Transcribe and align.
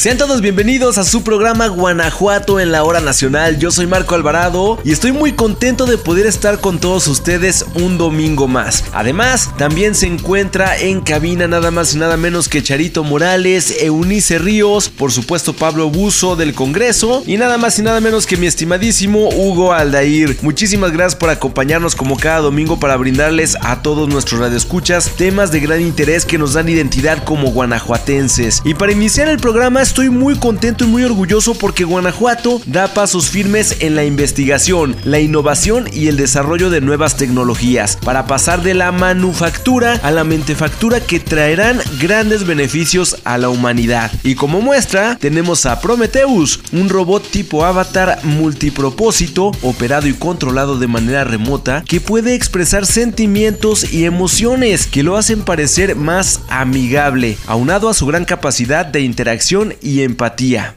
Sean 0.00 0.16
todos 0.16 0.40
bienvenidos 0.40 0.96
a 0.96 1.04
su 1.04 1.22
programa 1.22 1.66
Guanajuato 1.66 2.58
en 2.58 2.72
la 2.72 2.84
hora 2.84 3.00
nacional. 3.00 3.58
Yo 3.58 3.70
soy 3.70 3.86
Marco 3.86 4.14
Alvarado 4.14 4.78
y 4.82 4.92
estoy 4.92 5.12
muy 5.12 5.32
contento 5.32 5.84
de 5.84 5.98
poder 5.98 6.24
estar 6.24 6.58
con 6.58 6.80
todos 6.80 7.06
ustedes 7.06 7.66
un 7.74 7.98
domingo 7.98 8.48
más. 8.48 8.82
Además, 8.94 9.50
también 9.58 9.94
se 9.94 10.06
encuentra 10.06 10.74
en 10.78 11.02
cabina 11.02 11.48
nada 11.48 11.70
más 11.70 11.92
y 11.92 11.98
nada 11.98 12.16
menos 12.16 12.48
que 12.48 12.62
Charito 12.62 13.04
Morales, 13.04 13.76
Eunice 13.82 14.38
Ríos, 14.38 14.88
por 14.88 15.12
supuesto 15.12 15.52
Pablo 15.52 15.90
Buzo 15.90 16.34
del 16.34 16.54
Congreso 16.54 17.22
y 17.26 17.36
nada 17.36 17.58
más 17.58 17.78
y 17.78 17.82
nada 17.82 18.00
menos 18.00 18.24
que 18.24 18.38
mi 18.38 18.46
estimadísimo 18.46 19.28
Hugo 19.28 19.74
Aldair. 19.74 20.38
Muchísimas 20.40 20.92
gracias 20.92 21.16
por 21.16 21.28
acompañarnos 21.28 21.94
como 21.94 22.16
cada 22.16 22.38
domingo 22.38 22.80
para 22.80 22.96
brindarles 22.96 23.54
a 23.60 23.82
todos 23.82 24.08
nuestros 24.08 24.40
radioescuchas 24.40 25.10
temas 25.18 25.52
de 25.52 25.60
gran 25.60 25.82
interés 25.82 26.24
que 26.24 26.38
nos 26.38 26.54
dan 26.54 26.70
identidad 26.70 27.22
como 27.22 27.50
guanajuatenses. 27.50 28.62
Y 28.64 28.72
para 28.72 28.92
iniciar 28.92 29.28
el 29.28 29.38
programa 29.38 29.82
estoy 29.90 30.08
muy 30.08 30.36
contento 30.36 30.84
y 30.84 30.86
muy 30.86 31.02
orgulloso 31.02 31.54
porque 31.54 31.82
Guanajuato 31.82 32.62
da 32.64 32.86
pasos 32.94 33.28
firmes 33.28 33.78
en 33.80 33.96
la 33.96 34.04
investigación, 34.04 34.94
la 35.02 35.18
innovación 35.18 35.88
y 35.92 36.06
el 36.06 36.16
desarrollo 36.16 36.70
de 36.70 36.80
nuevas 36.80 37.16
tecnologías 37.16 37.96
para 37.96 38.28
pasar 38.28 38.62
de 38.62 38.74
la 38.74 38.92
manufactura 38.92 39.98
a 40.04 40.12
la 40.12 40.22
mentefactura 40.22 41.00
que 41.00 41.18
traerán 41.18 41.80
grandes 42.00 42.46
beneficios 42.46 43.16
a 43.24 43.36
la 43.36 43.48
humanidad. 43.48 44.12
Y 44.22 44.36
como 44.36 44.60
muestra, 44.60 45.16
tenemos 45.16 45.66
a 45.66 45.80
Prometheus, 45.80 46.60
un 46.70 46.88
robot 46.88 47.28
tipo 47.28 47.64
avatar 47.64 48.20
multipropósito, 48.22 49.50
operado 49.60 50.06
y 50.06 50.14
controlado 50.14 50.78
de 50.78 50.86
manera 50.86 51.24
remota, 51.24 51.82
que 51.82 52.00
puede 52.00 52.36
expresar 52.36 52.86
sentimientos 52.86 53.92
y 53.92 54.04
emociones 54.04 54.86
que 54.86 55.02
lo 55.02 55.16
hacen 55.16 55.42
parecer 55.42 55.96
más 55.96 56.42
amigable, 56.48 57.36
aunado 57.48 57.88
a 57.88 57.94
su 57.94 58.06
gran 58.06 58.24
capacidad 58.24 58.86
de 58.86 59.00
interacción 59.00 59.74
y 59.82 60.02
empatía. 60.02 60.76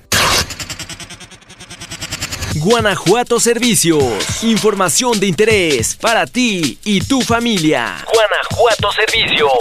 Guanajuato 2.56 3.40
Servicios. 3.40 4.44
Información 4.44 5.20
de 5.20 5.28
interés 5.28 5.96
para 5.96 6.28
ti 6.28 6.78
y 6.84 7.02
tu 7.02 7.22
familia. 7.22 8.06
Guanajuato 8.14 8.92
Servicios. 8.92 9.52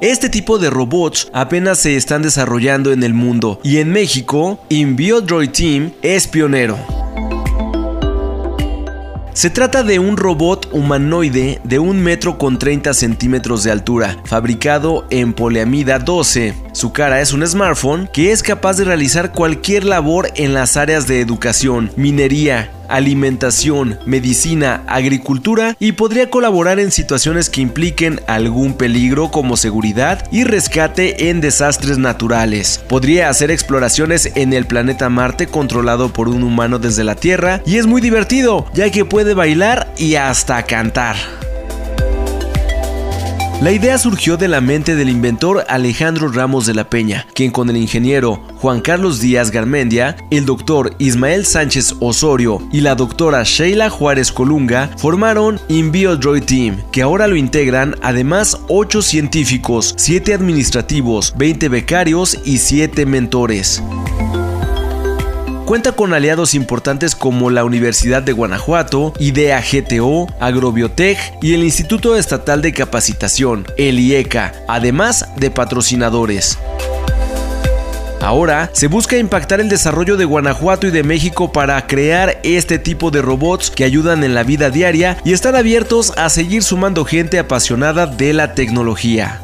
Este 0.00 0.30
tipo 0.30 0.58
de 0.58 0.70
robots 0.70 1.28
apenas 1.34 1.80
se 1.80 1.96
están 1.96 2.22
desarrollando 2.22 2.92
en 2.92 3.02
el 3.02 3.12
mundo 3.12 3.60
y 3.62 3.78
en 3.78 3.92
México, 3.92 4.64
InBioDroid 4.70 5.50
Team 5.50 5.92
es 6.00 6.26
pionero. 6.26 6.99
Se 9.40 9.48
trata 9.48 9.82
de 9.82 9.98
un 9.98 10.18
robot 10.18 10.68
humanoide 10.70 11.62
de 11.64 11.78
1 11.78 11.98
metro 11.98 12.36
con 12.36 12.58
30 12.58 12.92
centímetros 12.92 13.64
de 13.64 13.70
altura, 13.70 14.18
fabricado 14.26 15.06
en 15.08 15.32
poliamida 15.32 15.98
12. 15.98 16.52
Su 16.80 16.94
cara 16.94 17.20
es 17.20 17.34
un 17.34 17.46
smartphone 17.46 18.08
que 18.10 18.32
es 18.32 18.42
capaz 18.42 18.78
de 18.78 18.84
realizar 18.84 19.32
cualquier 19.32 19.84
labor 19.84 20.30
en 20.36 20.54
las 20.54 20.78
áreas 20.78 21.06
de 21.06 21.20
educación, 21.20 21.92
minería, 21.94 22.70
alimentación, 22.88 23.98
medicina, 24.06 24.82
agricultura 24.86 25.76
y 25.78 25.92
podría 25.92 26.30
colaborar 26.30 26.80
en 26.80 26.90
situaciones 26.90 27.50
que 27.50 27.60
impliquen 27.60 28.22
algún 28.26 28.78
peligro 28.78 29.30
como 29.30 29.58
seguridad 29.58 30.26
y 30.32 30.44
rescate 30.44 31.28
en 31.28 31.42
desastres 31.42 31.98
naturales. 31.98 32.82
Podría 32.88 33.28
hacer 33.28 33.50
exploraciones 33.50 34.32
en 34.34 34.54
el 34.54 34.64
planeta 34.64 35.10
Marte 35.10 35.48
controlado 35.48 36.14
por 36.14 36.30
un 36.30 36.42
humano 36.42 36.78
desde 36.78 37.04
la 37.04 37.14
Tierra 37.14 37.60
y 37.66 37.76
es 37.76 37.84
muy 37.84 38.00
divertido 38.00 38.64
ya 38.72 38.90
que 38.90 39.04
puede 39.04 39.34
bailar 39.34 39.92
y 39.98 40.14
hasta 40.14 40.62
cantar. 40.62 41.16
La 43.60 43.72
idea 43.72 43.98
surgió 43.98 44.38
de 44.38 44.48
la 44.48 44.62
mente 44.62 44.96
del 44.96 45.10
inventor 45.10 45.66
Alejandro 45.68 46.28
Ramos 46.28 46.64
de 46.64 46.72
la 46.72 46.88
Peña, 46.88 47.26
quien 47.34 47.50
con 47.50 47.68
el 47.68 47.76
ingeniero 47.76 48.42
Juan 48.56 48.80
Carlos 48.80 49.20
Díaz 49.20 49.50
Garmendia, 49.50 50.16
el 50.30 50.46
doctor 50.46 50.94
Ismael 50.96 51.44
Sánchez 51.44 51.96
Osorio 52.00 52.62
y 52.72 52.80
la 52.80 52.94
doctora 52.94 53.42
Sheila 53.44 53.90
Juárez 53.90 54.32
Colunga 54.32 54.88
formaron 54.96 55.60
InBioDroid 55.68 56.44
Team, 56.44 56.82
que 56.90 57.02
ahora 57.02 57.26
lo 57.26 57.36
integran 57.36 57.96
además 58.00 58.58
8 58.68 59.02
científicos, 59.02 59.92
7 59.98 60.32
administrativos, 60.32 61.34
20 61.36 61.68
becarios 61.68 62.38
y 62.46 62.56
7 62.56 63.04
mentores. 63.04 63.82
Cuenta 65.70 65.92
con 65.92 66.12
aliados 66.12 66.54
importantes 66.54 67.14
como 67.14 67.48
la 67.48 67.62
Universidad 67.62 68.24
de 68.24 68.32
Guanajuato, 68.32 69.12
IDEA 69.20 69.62
GTO, 69.62 70.26
Agrobiotech 70.40 71.16
y 71.40 71.54
el 71.54 71.62
Instituto 71.62 72.16
Estatal 72.16 72.60
de 72.60 72.72
Capacitación, 72.72 73.64
el 73.76 74.00
IECA, 74.00 74.52
además 74.66 75.28
de 75.36 75.52
patrocinadores. 75.52 76.58
Ahora 78.20 78.68
se 78.72 78.88
busca 78.88 79.16
impactar 79.16 79.60
el 79.60 79.68
desarrollo 79.68 80.16
de 80.16 80.24
Guanajuato 80.24 80.88
y 80.88 80.90
de 80.90 81.04
México 81.04 81.52
para 81.52 81.86
crear 81.86 82.40
este 82.42 82.80
tipo 82.80 83.12
de 83.12 83.22
robots 83.22 83.70
que 83.70 83.84
ayudan 83.84 84.24
en 84.24 84.34
la 84.34 84.42
vida 84.42 84.70
diaria 84.70 85.18
y 85.24 85.34
están 85.34 85.54
abiertos 85.54 86.12
a 86.16 86.30
seguir 86.30 86.64
sumando 86.64 87.04
gente 87.04 87.38
apasionada 87.38 88.06
de 88.06 88.32
la 88.32 88.54
tecnología. 88.54 89.40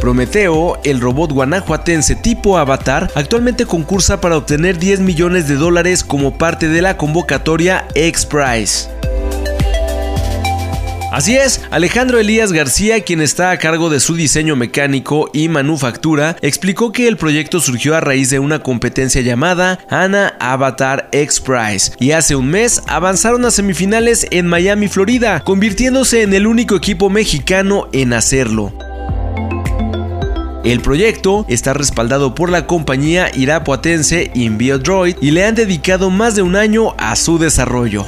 Prometeo, 0.00 0.78
el 0.84 1.00
robot 1.00 1.32
guanajuatense 1.32 2.14
tipo 2.14 2.58
Avatar, 2.58 3.10
actualmente 3.14 3.66
concursa 3.66 4.20
para 4.20 4.36
obtener 4.36 4.78
10 4.78 5.00
millones 5.00 5.48
de 5.48 5.56
dólares 5.56 6.04
como 6.04 6.38
parte 6.38 6.68
de 6.68 6.82
la 6.82 6.96
convocatoria 6.96 7.86
X-Prize. 7.94 8.88
Así 11.10 11.36
es, 11.36 11.62
Alejandro 11.70 12.18
Elías 12.18 12.52
García, 12.52 13.00
quien 13.00 13.22
está 13.22 13.50
a 13.50 13.58
cargo 13.58 13.88
de 13.88 13.98
su 13.98 14.14
diseño 14.14 14.56
mecánico 14.56 15.30
y 15.32 15.48
manufactura, 15.48 16.36
explicó 16.42 16.92
que 16.92 17.08
el 17.08 17.16
proyecto 17.16 17.60
surgió 17.60 17.96
a 17.96 18.00
raíz 18.00 18.28
de 18.28 18.38
una 18.38 18.62
competencia 18.62 19.22
llamada 19.22 19.78
ANA 19.88 20.36
Avatar 20.38 21.08
X 21.12 21.40
Prize 21.40 21.92
y 21.98 22.12
hace 22.12 22.36
un 22.36 22.48
mes 22.48 22.82
avanzaron 22.86 23.44
a 23.46 23.50
semifinales 23.50 24.26
en 24.30 24.46
Miami, 24.46 24.88
Florida, 24.88 25.40
convirtiéndose 25.40 26.22
en 26.22 26.34
el 26.34 26.46
único 26.46 26.76
equipo 26.76 27.08
mexicano 27.08 27.88
en 27.92 28.12
hacerlo. 28.12 28.72
El 30.64 30.80
proyecto 30.80 31.46
está 31.48 31.72
respaldado 31.72 32.34
por 32.34 32.50
la 32.50 32.66
compañía 32.66 33.30
irapuatense 33.32 34.30
InBioDroid 34.34 35.16
y 35.20 35.30
le 35.30 35.44
han 35.44 35.54
dedicado 35.54 36.10
más 36.10 36.34
de 36.34 36.42
un 36.42 36.56
año 36.56 36.94
a 36.98 37.14
su 37.16 37.38
desarrollo. 37.38 38.04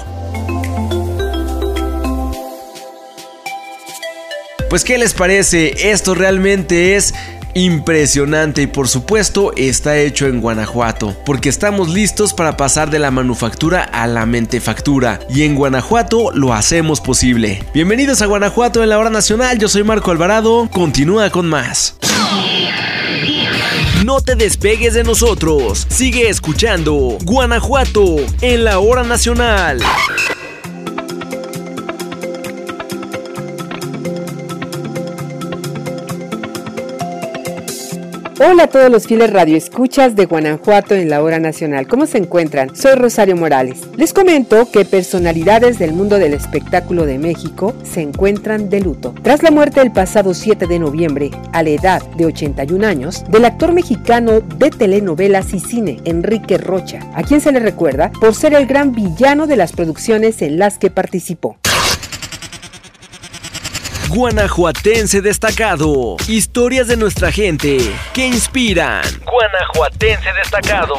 Pues 4.69 4.84
¿qué 4.84 4.99
les 4.99 5.15
parece? 5.15 5.91
Esto 5.91 6.15
realmente 6.15 6.97
es 6.97 7.15
impresionante 7.55 8.62
y 8.62 8.66
por 8.66 8.88
supuesto 8.88 9.53
está 9.56 9.99
hecho 9.99 10.27
en 10.27 10.41
Guanajuato, 10.41 11.16
porque 11.25 11.49
estamos 11.49 11.88
listos 11.88 12.33
para 12.33 12.56
pasar 12.56 12.91
de 12.91 12.99
la 12.99 13.11
manufactura 13.11 13.83
a 13.83 14.06
la 14.06 14.27
mentefactura 14.27 15.21
y 15.28 15.43
en 15.43 15.55
Guanajuato 15.55 16.31
lo 16.33 16.55
hacemos 16.55 17.00
posible. 17.00 17.65
Bienvenidos 17.75 18.22
a 18.22 18.27
Guanajuato 18.27 18.83
en 18.83 18.88
la 18.88 18.99
hora 18.99 19.11
nacional, 19.11 19.59
yo 19.59 19.69
soy 19.69 19.84
Marco 19.84 20.11
Alvarado, 20.11 20.69
continúa 20.72 21.31
con 21.31 21.47
más. 21.47 21.97
No 24.05 24.21
te 24.22 24.34
despegues 24.34 24.94
de 24.94 25.05
nosotros. 25.05 25.87
Sigue 25.91 26.31
escuchando 26.31 27.19
Guanajuato 27.22 28.17
en 28.41 28.65
la 28.65 28.78
hora 28.78 29.05
nacional. 29.05 29.81
Hola 38.42 38.62
a 38.62 38.66
todos 38.69 38.90
los 38.90 39.06
fieles 39.06 39.31
radioescuchas 39.31 40.16
de 40.16 40.25
Guanajuato 40.25 40.94
en 40.94 41.10
la 41.10 41.22
hora 41.22 41.38
nacional. 41.38 41.87
¿Cómo 41.87 42.06
se 42.06 42.16
encuentran? 42.16 42.75
Soy 42.75 42.94
Rosario 42.94 43.37
Morales. 43.37 43.82
Les 43.98 44.14
comento 44.14 44.66
que 44.70 44.87
personalidades 44.87 45.78
del 45.78 45.92
mundo 45.92 46.19
del 46.19 46.32
espectáculo 46.32 47.04
de 47.04 47.19
México 47.19 47.75
se 47.82 48.00
encuentran 48.00 48.70
de 48.70 48.81
luto. 48.81 49.14
Tras 49.22 49.42
la 49.42 49.50
muerte 49.50 49.82
el 49.82 49.92
pasado 49.92 50.32
7 50.32 50.66
de 50.66 50.78
noviembre, 50.78 51.31
a 51.52 51.62
la 51.62 51.69
edad 51.69 52.02
de 52.16 52.25
81 52.25 52.87
años, 52.87 53.25
del 53.28 53.44
actor 53.44 53.75
mexicano 53.75 54.40
de 54.40 54.70
telenovelas 54.70 55.52
y 55.52 55.60
cine, 55.60 56.00
Enrique 56.06 56.56
Rocha, 56.56 57.00
a 57.14 57.22
quien 57.22 57.43
se 57.43 57.52
le 57.52 57.60
recuerda 57.60 58.10
por 58.22 58.34
ser 58.34 58.54
el 58.54 58.64
gran 58.64 58.93
villano 58.93 59.46
de 59.48 59.56
las 59.56 59.72
producciones 59.72 60.40
en 60.40 60.58
las 60.58 60.78
que 60.78 60.88
participó. 60.88 61.58
Guanajuatense 64.12 65.22
destacado. 65.22 66.16
Historias 66.26 66.88
de 66.88 66.96
nuestra 66.96 67.30
gente 67.30 67.78
que 68.12 68.26
inspiran. 68.26 69.04
Guanajuatense 69.24 70.32
destacado. 70.32 70.96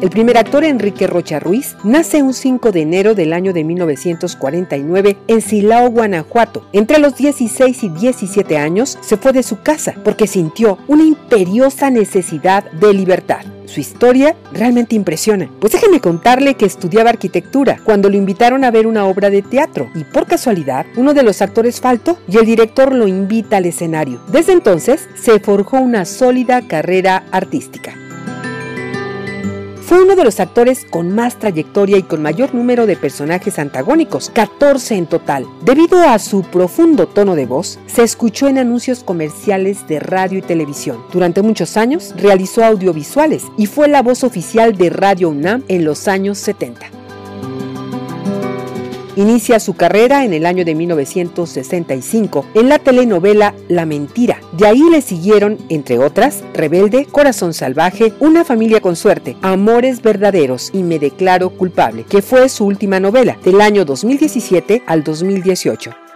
El 0.00 0.10
primer 0.10 0.38
actor, 0.38 0.62
Enrique 0.62 1.08
Rocha 1.08 1.40
Ruiz, 1.40 1.74
nace 1.82 2.22
un 2.22 2.32
5 2.32 2.70
de 2.70 2.82
enero 2.82 3.16
del 3.16 3.32
año 3.32 3.52
de 3.52 3.64
1949 3.64 5.16
en 5.26 5.40
Silao, 5.40 5.90
Guanajuato. 5.90 6.68
Entre 6.72 7.00
los 7.00 7.16
16 7.16 7.82
y 7.82 7.88
17 7.88 8.58
años 8.58 8.96
se 9.00 9.16
fue 9.16 9.32
de 9.32 9.42
su 9.42 9.60
casa 9.60 9.96
porque 10.04 10.28
sintió 10.28 10.78
una 10.86 11.02
imperiosa 11.02 11.90
necesidad 11.90 12.70
de 12.70 12.94
libertad. 12.94 13.40
Su 13.64 13.80
historia 13.80 14.36
realmente 14.52 14.94
impresiona. 14.94 15.50
Pues 15.58 15.72
déjenme 15.72 16.00
contarle 16.00 16.54
que 16.54 16.64
estudiaba 16.64 17.10
arquitectura 17.10 17.80
cuando 17.82 18.08
lo 18.08 18.16
invitaron 18.16 18.62
a 18.62 18.70
ver 18.70 18.86
una 18.86 19.04
obra 19.04 19.30
de 19.30 19.42
teatro 19.42 19.90
y 19.96 20.04
por 20.04 20.26
casualidad 20.26 20.86
uno 20.96 21.12
de 21.12 21.24
los 21.24 21.42
actores 21.42 21.80
faltó 21.80 22.18
y 22.28 22.38
el 22.38 22.46
director 22.46 22.94
lo 22.94 23.08
invita 23.08 23.56
al 23.56 23.66
escenario. 23.66 24.20
Desde 24.30 24.52
entonces 24.52 25.08
se 25.20 25.40
forjó 25.40 25.78
una 25.78 26.04
sólida 26.04 26.62
carrera 26.68 27.24
artística. 27.32 27.96
Fue 29.88 30.02
uno 30.02 30.16
de 30.16 30.24
los 30.24 30.38
actores 30.38 30.84
con 30.84 31.14
más 31.14 31.38
trayectoria 31.38 31.96
y 31.96 32.02
con 32.02 32.20
mayor 32.20 32.54
número 32.54 32.84
de 32.84 32.94
personajes 32.94 33.58
antagónicos, 33.58 34.28
14 34.28 34.96
en 34.96 35.06
total. 35.06 35.46
Debido 35.64 35.98
a 36.02 36.18
su 36.18 36.42
profundo 36.42 37.08
tono 37.08 37.34
de 37.34 37.46
voz, 37.46 37.78
se 37.86 38.02
escuchó 38.02 38.48
en 38.48 38.58
anuncios 38.58 39.02
comerciales 39.02 39.88
de 39.88 39.98
radio 39.98 40.40
y 40.40 40.42
televisión. 40.42 40.98
Durante 41.10 41.40
muchos 41.40 41.78
años 41.78 42.12
realizó 42.18 42.66
audiovisuales 42.66 43.44
y 43.56 43.64
fue 43.64 43.88
la 43.88 44.02
voz 44.02 44.24
oficial 44.24 44.76
de 44.76 44.90
Radio 44.90 45.30
UNAM 45.30 45.64
en 45.68 45.86
los 45.86 46.06
años 46.06 46.36
70. 46.36 46.97
Inicia 49.18 49.58
su 49.58 49.74
carrera 49.74 50.24
en 50.24 50.32
el 50.32 50.46
año 50.46 50.64
de 50.64 50.76
1965 50.76 52.46
en 52.54 52.68
la 52.68 52.78
telenovela 52.78 53.52
La 53.66 53.84
Mentira. 53.84 54.38
De 54.52 54.64
ahí 54.64 54.80
le 54.92 55.02
siguieron, 55.02 55.58
entre 55.70 55.98
otras, 55.98 56.44
Rebelde, 56.54 57.04
Corazón 57.04 57.52
Salvaje, 57.52 58.12
Una 58.20 58.44
familia 58.44 58.80
con 58.80 58.94
suerte, 58.94 59.36
Amores 59.42 60.02
verdaderos 60.02 60.70
y 60.72 60.84
Me 60.84 61.00
declaro 61.00 61.50
culpable, 61.50 62.04
que 62.04 62.22
fue 62.22 62.48
su 62.48 62.64
última 62.64 63.00
novela 63.00 63.36
del 63.42 63.60
año 63.60 63.84
2017 63.84 64.84
al 64.86 65.02
2018. 65.02 66.07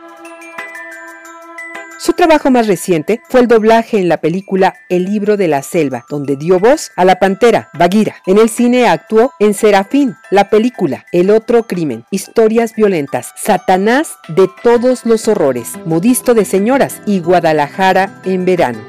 Su 2.04 2.14
trabajo 2.14 2.50
más 2.50 2.66
reciente 2.66 3.22
fue 3.28 3.42
el 3.42 3.46
doblaje 3.46 3.96
en 3.96 4.08
la 4.08 4.16
película 4.16 4.74
El 4.88 5.04
libro 5.04 5.36
de 5.36 5.46
la 5.46 5.62
selva, 5.62 6.04
donde 6.10 6.34
dio 6.34 6.58
voz 6.58 6.90
a 6.96 7.04
la 7.04 7.20
pantera 7.20 7.70
Bagheera. 7.74 8.16
En 8.26 8.38
el 8.38 8.48
cine 8.48 8.88
actuó 8.88 9.32
en 9.38 9.54
Serafín, 9.54 10.16
la 10.32 10.50
película 10.50 11.06
El 11.12 11.30
otro 11.30 11.68
crimen, 11.68 12.04
historias 12.10 12.74
violentas, 12.74 13.32
Satanás 13.36 14.16
de 14.26 14.50
todos 14.64 15.06
los 15.06 15.28
horrores, 15.28 15.74
Modisto 15.86 16.34
de 16.34 16.44
señoras 16.44 17.00
y 17.06 17.20
Guadalajara 17.20 18.20
en 18.24 18.46
verano. 18.46 18.80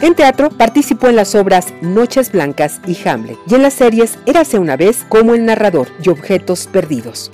En 0.00 0.14
teatro 0.14 0.48
participó 0.48 1.08
en 1.08 1.16
las 1.16 1.34
obras 1.34 1.74
Noches 1.82 2.32
Blancas 2.32 2.80
y 2.86 2.96
Hamlet 3.06 3.36
y 3.46 3.56
en 3.56 3.60
las 3.60 3.74
series 3.74 4.18
Érase 4.24 4.58
una 4.58 4.78
vez 4.78 5.04
como 5.10 5.34
el 5.34 5.44
narrador 5.44 5.88
y 6.02 6.08
Objetos 6.08 6.68
Perdidos. 6.68 7.30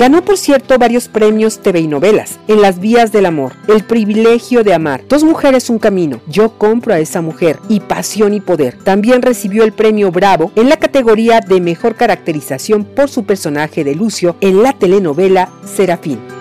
Ganó, 0.00 0.24
por 0.24 0.38
cierto, 0.38 0.78
varios 0.78 1.08
premios 1.08 1.58
TV 1.58 1.80
y 1.80 1.86
novelas. 1.86 2.40
En 2.48 2.62
Las 2.62 2.80
Vías 2.80 3.12
del 3.12 3.26
Amor, 3.26 3.52
El 3.68 3.84
Privilegio 3.84 4.64
de 4.64 4.72
Amar, 4.72 5.02
Dos 5.06 5.24
Mujeres, 5.24 5.68
Un 5.68 5.78
Camino, 5.78 6.22
Yo 6.26 6.56
Compro 6.56 6.94
a 6.94 7.00
esa 7.00 7.20
Mujer 7.20 7.58
y 7.68 7.80
Pasión 7.80 8.32
y 8.32 8.40
Poder. 8.40 8.78
También 8.82 9.20
recibió 9.20 9.62
el 9.62 9.74
premio 9.74 10.10
Bravo 10.10 10.52
en 10.56 10.70
la 10.70 10.78
categoría 10.78 11.40
de 11.40 11.60
Mejor 11.60 11.96
Caracterización 11.96 12.84
por 12.84 13.10
su 13.10 13.24
personaje 13.24 13.84
de 13.84 13.94
Lucio 13.94 14.36
en 14.40 14.62
la 14.62 14.72
telenovela 14.72 15.50
Serafín. 15.66 16.39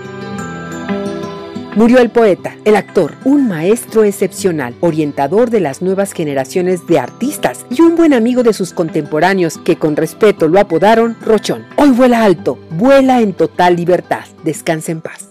Murió 1.79 1.99
el 1.99 2.09
poeta, 2.09 2.57
el 2.65 2.75
actor, 2.75 3.13
un 3.23 3.47
maestro 3.47 4.03
excepcional, 4.03 4.75
orientador 4.81 5.49
de 5.49 5.61
las 5.61 5.81
nuevas 5.81 6.11
generaciones 6.11 6.85
de 6.87 6.99
artistas 6.99 7.65
y 7.69 7.81
un 7.81 7.95
buen 7.95 8.13
amigo 8.13 8.43
de 8.43 8.51
sus 8.51 8.73
contemporáneos 8.73 9.57
que 9.57 9.77
con 9.77 9.95
respeto 9.95 10.49
lo 10.49 10.59
apodaron 10.59 11.15
Rochón. 11.21 11.65
Hoy 11.77 11.91
vuela 11.91 12.25
alto, 12.25 12.59
vuela 12.71 13.21
en 13.21 13.31
total 13.31 13.77
libertad. 13.77 14.25
Descansa 14.43 14.91
en 14.91 14.99
paz. 14.99 15.29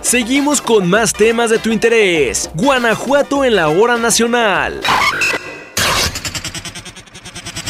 Seguimos 0.00 0.60
con 0.60 0.90
más 0.90 1.12
temas 1.12 1.48
de 1.50 1.60
tu 1.60 1.70
interés. 1.70 2.50
Guanajuato 2.56 3.44
en 3.44 3.54
la 3.54 3.68
hora 3.68 3.96
nacional. 3.96 4.80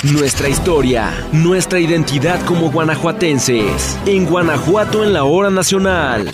Nuestra 0.03 0.49
historia, 0.49 1.13
nuestra 1.31 1.79
identidad 1.79 2.45
como 2.45 2.73
guanajuatenses. 2.73 3.97
En 4.05 4.27
Guanajuato 4.27 5.05
en 5.05 5.13
la 5.13 5.23
hora 5.23 5.49
nacional. 5.49 6.29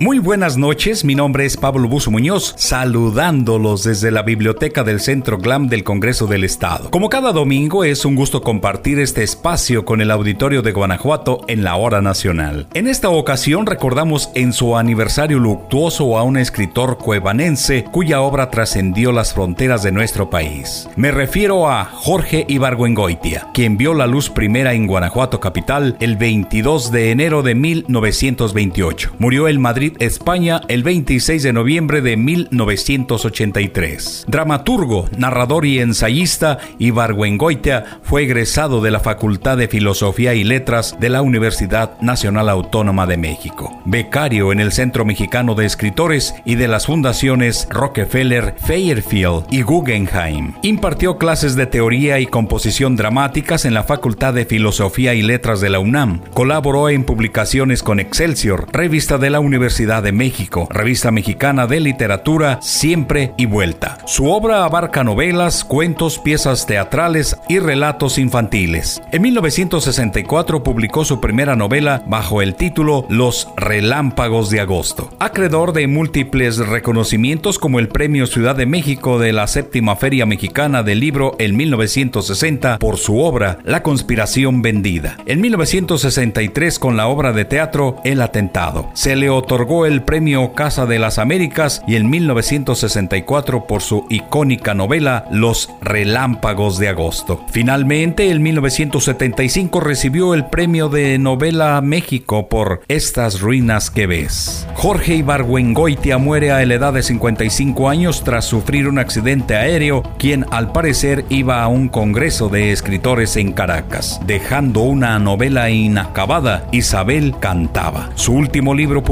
Muy 0.00 0.18
buenas 0.18 0.56
noches, 0.56 1.04
mi 1.04 1.14
nombre 1.14 1.44
es 1.44 1.56
Pablo 1.56 1.88
Buzo 1.88 2.10
Muñoz, 2.10 2.54
saludándolos 2.56 3.82
desde 3.82 4.10
la 4.10 4.22
biblioteca 4.22 4.84
del 4.84 5.00
Centro 5.00 5.38
GLAM 5.38 5.68
del 5.68 5.84
Congreso 5.84 6.26
del 6.26 6.44
Estado. 6.44 6.90
Como 6.90 7.08
cada 7.08 7.32
domingo, 7.32 7.84
es 7.84 8.04
un 8.04 8.14
gusto 8.14 8.42
compartir 8.42 9.00
este 9.00 9.22
espacio 9.22 9.84
con 9.84 10.00
el 10.00 10.10
auditorio 10.10 10.62
de 10.62 10.72
Guanajuato 10.72 11.40
en 11.48 11.64
la 11.64 11.76
hora 11.76 12.00
nacional. 12.00 12.68
En 12.74 12.86
esta 12.86 13.08
ocasión 13.08 13.66
recordamos 13.66 14.30
en 14.34 14.52
su 14.52 14.76
aniversario 14.76 15.38
luctuoso 15.38 16.16
a 16.16 16.22
un 16.22 16.36
escritor 16.36 16.98
cuevanense 16.98 17.84
cuya 17.84 18.20
obra 18.20 18.50
trascendió 18.50 19.12
las 19.12 19.34
fronteras 19.34 19.82
de 19.82 19.92
nuestro 19.92 20.30
país. 20.30 20.88
Me 20.96 21.10
refiero 21.10 21.68
a 21.68 21.84
Jorge 21.84 22.44
Ibargüengoitia, 22.48 23.48
quien 23.52 23.76
vio 23.76 23.94
la 23.94 24.06
luz 24.06 24.30
primera 24.30 24.74
en 24.74 24.86
Guanajuato 24.86 25.40
capital 25.40 25.96
el 26.00 26.16
22 26.16 26.92
de 26.92 27.10
enero 27.10 27.42
de 27.42 27.54
1928. 27.54 29.12
Murió 29.18 29.48
el 29.48 29.58
Madrid, 29.68 29.92
España, 29.98 30.62
el 30.68 30.82
26 30.82 31.42
de 31.42 31.52
noviembre 31.52 32.00
de 32.00 32.16
1983. 32.16 34.24
Dramaturgo, 34.26 35.10
narrador 35.18 35.66
y 35.66 35.80
ensayista, 35.80 36.56
Ibargüengoitia 36.78 38.00
fue 38.02 38.22
egresado 38.22 38.80
de 38.80 38.90
la 38.90 39.00
Facultad 39.00 39.58
de 39.58 39.68
Filosofía 39.68 40.32
y 40.32 40.42
Letras 40.42 40.96
de 40.98 41.10
la 41.10 41.20
Universidad 41.20 42.00
Nacional 42.00 42.48
Autónoma 42.48 43.06
de 43.06 43.18
México. 43.18 43.78
Becario 43.84 44.52
en 44.52 44.60
el 44.60 44.72
Centro 44.72 45.04
Mexicano 45.04 45.54
de 45.54 45.66
Escritores 45.66 46.34
y 46.46 46.54
de 46.54 46.66
las 46.66 46.86
fundaciones 46.86 47.68
Rockefeller, 47.68 48.54
Fairfield 48.66 49.48
y 49.50 49.60
Guggenheim. 49.60 50.54
Impartió 50.62 51.18
clases 51.18 51.56
de 51.56 51.66
teoría 51.66 52.20
y 52.20 52.26
composición 52.26 52.96
dramáticas 52.96 53.66
en 53.66 53.74
la 53.74 53.82
Facultad 53.82 54.32
de 54.32 54.46
Filosofía 54.46 55.12
y 55.12 55.20
Letras 55.20 55.60
de 55.60 55.68
la 55.68 55.78
UNAM. 55.78 56.22
Colaboró 56.32 56.88
en 56.88 57.04
publicaciones 57.04 57.82
con 57.82 58.00
Excelsior, 58.00 58.66
revista 58.72 59.18
de 59.18 59.28
la 59.28 59.40
Universidad 59.48 60.02
de 60.02 60.12
México, 60.12 60.68
revista 60.70 61.10
mexicana 61.10 61.66
de 61.66 61.80
literatura 61.80 62.58
Siempre 62.60 63.32
y 63.38 63.46
Vuelta. 63.46 63.96
Su 64.06 64.26
obra 64.26 64.64
abarca 64.64 65.04
novelas, 65.04 65.64
cuentos, 65.64 66.18
piezas 66.18 66.66
teatrales 66.66 67.34
y 67.48 67.58
relatos 67.58 68.18
infantiles. 68.18 69.00
En 69.10 69.22
1964 69.22 70.62
publicó 70.62 71.06
su 71.06 71.18
primera 71.18 71.56
novela 71.56 72.02
bajo 72.06 72.42
el 72.42 72.56
título 72.56 73.06
Los 73.08 73.48
Relámpagos 73.56 74.50
de 74.50 74.60
Agosto. 74.60 75.08
Acreedor 75.18 75.72
de 75.72 75.86
múltiples 75.86 76.58
reconocimientos 76.58 77.58
como 77.58 77.78
el 77.78 77.88
Premio 77.88 78.26
Ciudad 78.26 78.54
de 78.54 78.66
México 78.66 79.18
de 79.18 79.32
la 79.32 79.46
Séptima 79.46 79.96
Feria 79.96 80.26
Mexicana 80.26 80.82
del 80.82 81.00
Libro 81.00 81.36
en 81.38 81.56
1960 81.56 82.78
por 82.78 82.98
su 82.98 83.18
obra 83.18 83.60
La 83.64 83.82
Conspiración 83.82 84.60
Vendida. 84.60 85.16
En 85.24 85.40
1963 85.40 86.78
con 86.78 86.98
la 86.98 87.08
obra 87.08 87.32
de 87.32 87.46
teatro 87.46 87.96
El 88.04 88.20
Atentado. 88.20 88.90
Se 88.92 89.16
le 89.16 89.30
otorgó 89.38 89.86
el 89.86 90.02
premio 90.02 90.52
Casa 90.52 90.86
de 90.86 90.98
las 90.98 91.18
Américas 91.18 91.82
y 91.86 91.96
en 91.96 92.10
1964 92.10 93.66
por 93.66 93.82
su 93.82 94.04
icónica 94.08 94.74
novela 94.74 95.24
Los 95.30 95.70
Relámpagos 95.80 96.78
de 96.78 96.88
Agosto. 96.88 97.44
Finalmente, 97.50 98.30
en 98.30 98.42
1975 98.42 99.80
recibió 99.80 100.34
el 100.34 100.46
premio 100.46 100.88
de 100.88 101.18
novela 101.18 101.80
México 101.80 102.48
por 102.48 102.82
Estas 102.88 103.40
ruinas 103.40 103.90
que 103.90 104.06
ves. 104.06 104.66
Jorge 104.74 105.14
Ibargüengoitia 105.16 106.18
muere 106.18 106.52
a 106.52 106.64
la 106.64 106.74
edad 106.74 106.92
de 106.92 107.02
55 107.02 107.88
años 107.88 108.22
tras 108.24 108.44
sufrir 108.44 108.88
un 108.88 108.98
accidente 108.98 109.56
aéreo, 109.56 110.02
quien 110.18 110.46
al 110.50 110.72
parecer 110.72 111.24
iba 111.28 111.62
a 111.62 111.68
un 111.68 111.88
congreso 111.88 112.48
de 112.48 112.72
escritores 112.72 113.36
en 113.36 113.52
Caracas, 113.52 114.20
dejando 114.26 114.80
una 114.80 115.18
novela 115.18 115.70
inacabada, 115.70 116.66
Isabel 116.72 117.34
cantaba. 117.40 118.10
Su 118.14 118.34
último 118.34 118.74
libro 118.74 119.02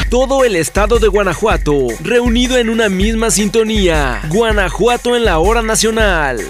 Todo 0.09 0.45
el 0.45 0.55
estado 0.55 0.99
de 0.99 1.07
Guanajuato, 1.07 1.87
reunido 1.99 2.57
en 2.57 2.69
una 2.69 2.89
misma 2.89 3.31
sintonía. 3.31 4.21
Guanajuato 4.29 5.15
en 5.15 5.25
la 5.25 5.39
hora 5.39 5.63
nacional. 5.63 6.41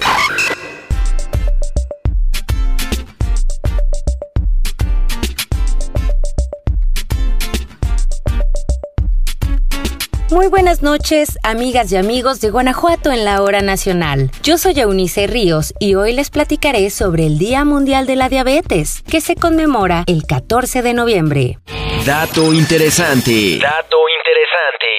Muy 10.30 10.48
buenas 10.48 10.82
noches, 10.82 11.40
amigas 11.42 11.90
y 11.94 11.96
amigos 11.96 12.42
de 12.42 12.50
Guanajuato 12.50 13.14
en 13.14 13.24
la 13.24 13.42
hora 13.42 13.62
nacional. 13.62 14.32
Yo 14.44 14.58
soy 14.58 14.78
Eunice 14.82 15.28
Ríos 15.28 15.74
y 15.80 15.96
hoy 15.96 16.12
les 16.12 16.30
platicaré 16.30 16.90
sobre 16.90 17.26
el 17.26 17.38
Día 17.38 17.64
Mundial 17.64 18.06
de 18.06 18.18
la 18.18 18.28
Diabetes, 18.28 19.02
que 19.04 19.22
se 19.22 19.38
conmemora 19.38 20.04
el 20.08 20.26
14 20.26 20.82
de 20.82 20.94
noviembre. 20.94 21.60
Dato 22.06 22.52
interesante. 22.52 23.58
Dato 23.58 23.98
interesante. 24.16 24.95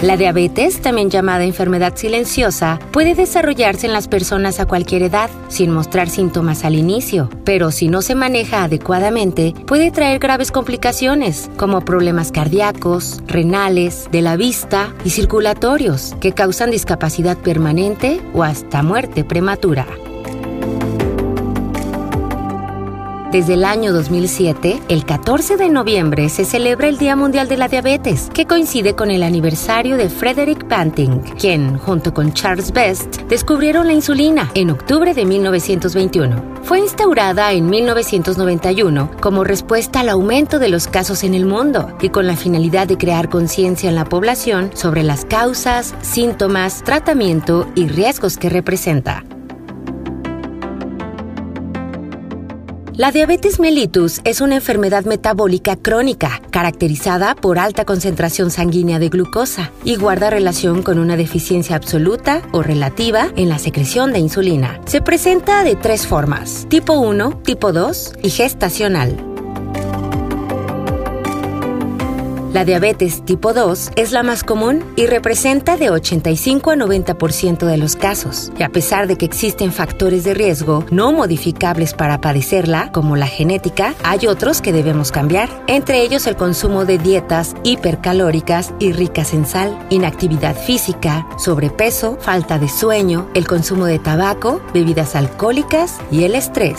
La 0.00 0.16
diabetes, 0.16 0.80
también 0.80 1.10
llamada 1.10 1.42
enfermedad 1.42 1.96
silenciosa, 1.96 2.78
puede 2.92 3.16
desarrollarse 3.16 3.88
en 3.88 3.92
las 3.92 4.06
personas 4.06 4.60
a 4.60 4.66
cualquier 4.66 5.02
edad, 5.02 5.28
sin 5.48 5.72
mostrar 5.72 6.08
síntomas 6.08 6.64
al 6.64 6.76
inicio, 6.76 7.28
pero 7.44 7.72
si 7.72 7.88
no 7.88 8.00
se 8.00 8.14
maneja 8.14 8.62
adecuadamente, 8.62 9.54
puede 9.66 9.90
traer 9.90 10.20
graves 10.20 10.52
complicaciones, 10.52 11.50
como 11.56 11.80
problemas 11.80 12.30
cardíacos, 12.30 13.20
renales, 13.26 14.08
de 14.12 14.22
la 14.22 14.36
vista 14.36 14.94
y 15.04 15.10
circulatorios, 15.10 16.14
que 16.20 16.30
causan 16.30 16.70
discapacidad 16.70 17.36
permanente 17.36 18.20
o 18.34 18.44
hasta 18.44 18.84
muerte 18.84 19.24
prematura. 19.24 19.84
Desde 23.30 23.54
el 23.54 23.66
año 23.66 23.92
2007, 23.92 24.80
el 24.88 25.04
14 25.04 25.58
de 25.58 25.68
noviembre 25.68 26.30
se 26.30 26.46
celebra 26.46 26.88
el 26.88 26.96
Día 26.96 27.14
Mundial 27.14 27.46
de 27.46 27.58
la 27.58 27.68
Diabetes, 27.68 28.30
que 28.32 28.46
coincide 28.46 28.96
con 28.96 29.10
el 29.10 29.22
aniversario 29.22 29.98
de 29.98 30.08
Frederick 30.08 30.66
Banting, 30.66 31.20
quien, 31.38 31.76
junto 31.76 32.14
con 32.14 32.32
Charles 32.32 32.72
Best, 32.72 33.20
descubrieron 33.28 33.86
la 33.86 33.92
insulina 33.92 34.50
en 34.54 34.70
octubre 34.70 35.12
de 35.12 35.26
1921. 35.26 36.42
Fue 36.62 36.80
instaurada 36.80 37.52
en 37.52 37.68
1991 37.68 39.10
como 39.20 39.44
respuesta 39.44 40.00
al 40.00 40.08
aumento 40.08 40.58
de 40.58 40.70
los 40.70 40.88
casos 40.88 41.22
en 41.22 41.34
el 41.34 41.44
mundo 41.44 41.98
y 42.00 42.08
con 42.08 42.26
la 42.26 42.34
finalidad 42.34 42.86
de 42.86 42.96
crear 42.96 43.28
conciencia 43.28 43.90
en 43.90 43.94
la 43.94 44.06
población 44.06 44.70
sobre 44.72 45.02
las 45.02 45.26
causas, 45.26 45.94
síntomas, 46.00 46.82
tratamiento 46.82 47.68
y 47.74 47.88
riesgos 47.88 48.38
que 48.38 48.48
representa. 48.48 49.22
La 52.98 53.12
diabetes 53.12 53.60
mellitus 53.60 54.20
es 54.24 54.40
una 54.40 54.56
enfermedad 54.56 55.04
metabólica 55.04 55.76
crónica 55.76 56.42
caracterizada 56.50 57.36
por 57.36 57.60
alta 57.60 57.84
concentración 57.84 58.50
sanguínea 58.50 58.98
de 58.98 59.08
glucosa 59.08 59.70
y 59.84 59.94
guarda 59.94 60.30
relación 60.30 60.82
con 60.82 60.98
una 60.98 61.16
deficiencia 61.16 61.76
absoluta 61.76 62.42
o 62.50 62.60
relativa 62.64 63.28
en 63.36 63.50
la 63.50 63.60
secreción 63.60 64.12
de 64.12 64.18
insulina. 64.18 64.80
Se 64.86 65.00
presenta 65.00 65.62
de 65.62 65.76
tres 65.76 66.08
formas, 66.08 66.66
tipo 66.70 66.94
1, 66.94 67.40
tipo 67.44 67.72
2 67.72 68.14
y 68.20 68.30
gestacional. 68.30 69.27
La 72.52 72.64
diabetes 72.64 73.22
tipo 73.26 73.52
2 73.52 73.90
es 73.96 74.10
la 74.10 74.22
más 74.22 74.42
común 74.42 74.82
y 74.96 75.06
representa 75.06 75.76
de 75.76 75.90
85 75.90 76.70
a 76.70 76.76
90% 76.76 77.66
de 77.66 77.76
los 77.76 77.94
casos. 77.94 78.50
Y 78.58 78.62
a 78.62 78.70
pesar 78.70 79.06
de 79.06 79.16
que 79.16 79.26
existen 79.26 79.70
factores 79.70 80.24
de 80.24 80.32
riesgo 80.32 80.84
no 80.90 81.12
modificables 81.12 81.92
para 81.92 82.22
padecerla, 82.22 82.90
como 82.90 83.16
la 83.16 83.26
genética, 83.26 83.94
hay 84.02 84.26
otros 84.26 84.62
que 84.62 84.72
debemos 84.72 85.12
cambiar, 85.12 85.50
entre 85.66 86.00
ellos 86.02 86.26
el 86.26 86.36
consumo 86.36 86.86
de 86.86 86.96
dietas 86.96 87.54
hipercalóricas 87.64 88.72
y 88.78 88.92
ricas 88.92 89.34
en 89.34 89.44
sal, 89.44 89.78
inactividad 89.90 90.56
física, 90.56 91.26
sobrepeso, 91.36 92.16
falta 92.18 92.58
de 92.58 92.70
sueño, 92.70 93.28
el 93.34 93.46
consumo 93.46 93.84
de 93.84 93.98
tabaco, 93.98 94.62
bebidas 94.72 95.14
alcohólicas 95.16 95.98
y 96.10 96.24
el 96.24 96.34
estrés. 96.34 96.78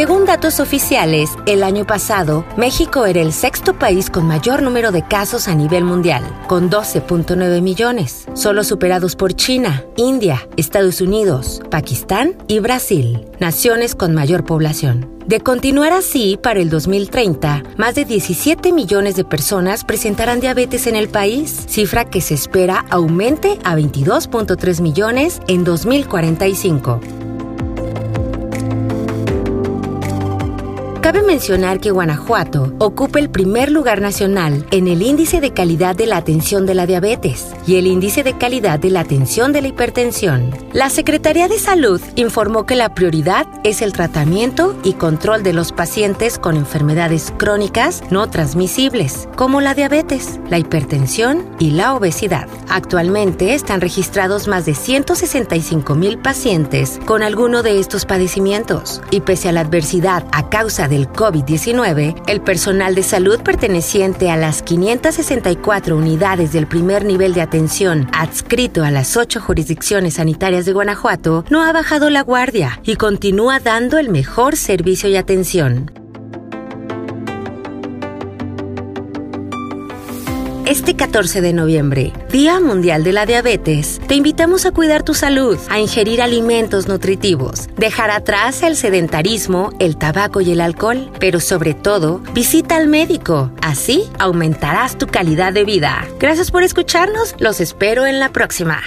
Según 0.00 0.24
datos 0.24 0.60
oficiales, 0.60 1.28
el 1.44 1.62
año 1.62 1.86
pasado, 1.86 2.46
México 2.56 3.04
era 3.04 3.20
el 3.20 3.34
sexto 3.34 3.78
país 3.78 4.08
con 4.08 4.26
mayor 4.26 4.62
número 4.62 4.92
de 4.92 5.06
casos 5.06 5.46
a 5.46 5.54
nivel 5.54 5.84
mundial, 5.84 6.24
con 6.48 6.70
12.9 6.70 7.60
millones, 7.60 8.24
solo 8.32 8.64
superados 8.64 9.14
por 9.14 9.34
China, 9.34 9.84
India, 9.98 10.48
Estados 10.56 11.02
Unidos, 11.02 11.60
Pakistán 11.70 12.34
y 12.48 12.60
Brasil, 12.60 13.26
naciones 13.40 13.94
con 13.94 14.14
mayor 14.14 14.46
población. 14.46 15.06
De 15.26 15.40
continuar 15.40 15.92
así, 15.92 16.38
para 16.42 16.60
el 16.60 16.70
2030, 16.70 17.62
más 17.76 17.94
de 17.94 18.06
17 18.06 18.72
millones 18.72 19.16
de 19.16 19.26
personas 19.26 19.84
presentarán 19.84 20.40
diabetes 20.40 20.86
en 20.86 20.96
el 20.96 21.10
país, 21.10 21.66
cifra 21.68 22.06
que 22.06 22.22
se 22.22 22.32
espera 22.32 22.86
aumente 22.88 23.58
a 23.64 23.76
22.3 23.76 24.80
millones 24.80 25.42
en 25.46 25.62
2045. 25.62 27.00
Cabe 31.10 31.26
mencionar 31.26 31.80
que 31.80 31.90
Guanajuato 31.90 32.72
ocupa 32.78 33.18
el 33.18 33.30
primer 33.30 33.72
lugar 33.72 34.00
nacional 34.00 34.64
en 34.70 34.86
el 34.86 35.02
índice 35.02 35.40
de 35.40 35.52
calidad 35.52 35.96
de 35.96 36.06
la 36.06 36.18
atención 36.18 36.66
de 36.66 36.74
la 36.76 36.86
diabetes 36.86 37.48
y 37.66 37.74
el 37.74 37.88
índice 37.88 38.22
de 38.22 38.38
calidad 38.38 38.78
de 38.78 38.90
la 38.90 39.00
atención 39.00 39.52
de 39.52 39.60
la 39.60 39.66
hipertensión. 39.66 40.56
La 40.72 40.88
Secretaría 40.88 41.48
de 41.48 41.58
Salud 41.58 42.00
informó 42.14 42.64
que 42.64 42.76
la 42.76 42.94
prioridad 42.94 43.48
es 43.64 43.82
el 43.82 43.92
tratamiento 43.92 44.78
y 44.84 44.92
control 44.92 45.42
de 45.42 45.52
los 45.52 45.72
pacientes 45.72 46.38
con 46.38 46.56
enfermedades 46.56 47.32
crónicas 47.36 48.04
no 48.12 48.30
transmisibles, 48.30 49.28
como 49.34 49.60
la 49.60 49.74
diabetes, 49.74 50.38
la 50.48 50.60
hipertensión 50.60 51.44
y 51.58 51.72
la 51.72 51.94
obesidad. 51.94 52.46
Actualmente 52.68 53.54
están 53.54 53.80
registrados 53.80 54.46
más 54.46 54.64
de 54.64 54.74
165 54.76 55.92
mil 55.96 56.18
pacientes 56.20 57.00
con 57.04 57.24
alguno 57.24 57.64
de 57.64 57.80
estos 57.80 58.06
padecimientos 58.06 59.02
y 59.10 59.22
pese 59.22 59.48
a 59.48 59.52
la 59.52 59.62
adversidad 59.62 60.24
a 60.30 60.48
causa 60.50 60.86
del 61.00 61.08
COVID-19, 61.08 62.22
el 62.26 62.40
personal 62.42 62.94
de 62.94 63.02
salud 63.02 63.40
perteneciente 63.40 64.30
a 64.30 64.36
las 64.36 64.62
564 64.62 65.96
unidades 65.96 66.52
del 66.52 66.66
primer 66.66 67.04
nivel 67.04 67.32
de 67.32 67.40
atención 67.40 68.08
adscrito 68.12 68.84
a 68.84 68.90
las 68.90 69.16
ocho 69.16 69.40
jurisdicciones 69.40 70.14
sanitarias 70.14 70.66
de 70.66 70.72
Guanajuato 70.72 71.44
no 71.50 71.62
ha 71.62 71.72
bajado 71.72 72.10
la 72.10 72.22
guardia 72.22 72.80
y 72.84 72.96
continúa 72.96 73.60
dando 73.60 73.98
el 73.98 74.10
mejor 74.10 74.56
servicio 74.56 75.08
y 75.08 75.16
atención. 75.16 75.99
Este 80.70 80.94
14 80.94 81.40
de 81.40 81.52
noviembre, 81.52 82.12
Día 82.30 82.60
Mundial 82.60 83.02
de 83.02 83.10
la 83.10 83.26
Diabetes, 83.26 84.00
te 84.06 84.14
invitamos 84.14 84.66
a 84.66 84.70
cuidar 84.70 85.02
tu 85.02 85.14
salud, 85.14 85.58
a 85.68 85.80
ingerir 85.80 86.22
alimentos 86.22 86.86
nutritivos, 86.86 87.68
dejar 87.76 88.12
atrás 88.12 88.62
el 88.62 88.76
sedentarismo, 88.76 89.72
el 89.80 89.96
tabaco 89.96 90.40
y 90.40 90.52
el 90.52 90.60
alcohol, 90.60 91.10
pero 91.18 91.40
sobre 91.40 91.74
todo, 91.74 92.22
visita 92.34 92.76
al 92.76 92.86
médico. 92.86 93.50
Así 93.60 94.04
aumentarás 94.20 94.96
tu 94.96 95.08
calidad 95.08 95.52
de 95.52 95.64
vida. 95.64 96.06
Gracias 96.20 96.52
por 96.52 96.62
escucharnos, 96.62 97.34
los 97.40 97.60
espero 97.60 98.06
en 98.06 98.20
la 98.20 98.30
próxima. 98.30 98.80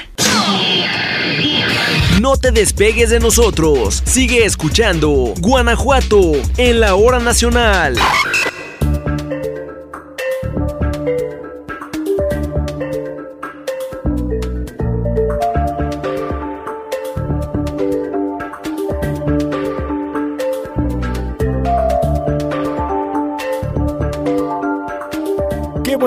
No 2.21 2.37
te 2.37 2.51
despegues 2.51 3.09
de 3.09 3.19
nosotros. 3.19 4.01
Sigue 4.05 4.45
escuchando 4.45 5.33
Guanajuato 5.37 6.31
en 6.55 6.79
la 6.79 6.95
hora 6.95 7.19
nacional. 7.19 7.97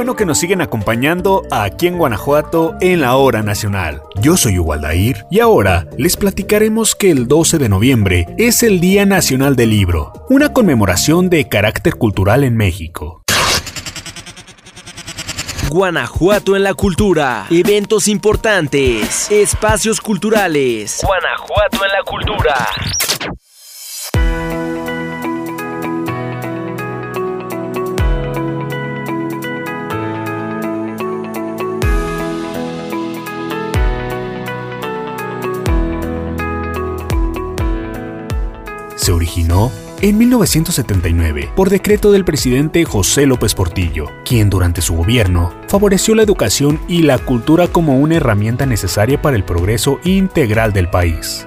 Bueno 0.07 0.17
que 0.17 0.25
nos 0.25 0.39
siguen 0.39 0.61
acompañando 0.61 1.43
aquí 1.51 1.89
en 1.89 1.99
Guanajuato 1.99 2.77
en 2.81 3.01
la 3.01 3.17
hora 3.17 3.43
nacional. 3.43 4.03
Yo 4.21 4.37
soy 4.37 4.57
Ubaldair 4.57 5.27
y 5.33 5.41
ahora 5.41 5.89
les 5.99 6.17
platicaremos 6.17 6.95
que 6.95 7.11
el 7.11 7.27
12 7.27 7.59
de 7.59 7.69
noviembre 7.69 8.27
es 8.39 8.63
el 8.63 8.79
Día 8.79 9.05
Nacional 9.05 9.57
del 9.57 9.71
Libro, 9.71 10.13
una 10.29 10.53
conmemoración 10.53 11.29
de 11.29 11.49
carácter 11.49 11.97
cultural 11.97 12.45
en 12.45 12.57
México. 12.57 13.25
Guanajuato 15.71 16.55
en 16.55 16.63
la 16.63 16.75
cultura, 16.75 17.47
eventos 17.51 18.07
importantes, 18.07 19.29
espacios 19.33 20.01
culturales. 20.01 21.01
Guanajuato 21.03 21.85
en 21.85 21.91
la 21.91 22.03
cultura. 22.05 22.55
Se 38.97 39.13
originó 39.13 39.71
en 40.01 40.19
1979 40.19 41.51
por 41.55 41.71
decreto 41.71 42.13
del 42.13 42.25
presidente 42.25 42.85
José 42.85 43.27
López 43.27 43.55
Portillo, 43.55 44.11
quien 44.25 44.51
durante 44.51 44.83
su 44.83 44.95
gobierno 44.95 45.55
favoreció 45.69 46.15
la 46.15 46.23
educación 46.23 46.81
y 46.89 47.03
la 47.03 47.19
cultura 47.19 47.69
como 47.69 47.99
una 47.99 48.17
herramienta 48.17 48.67
necesaria 48.67 49.21
para 49.23 49.37
el 49.37 49.45
progreso 49.45 50.01
integral 50.05 50.73
del 50.73 50.91
país. 50.91 51.47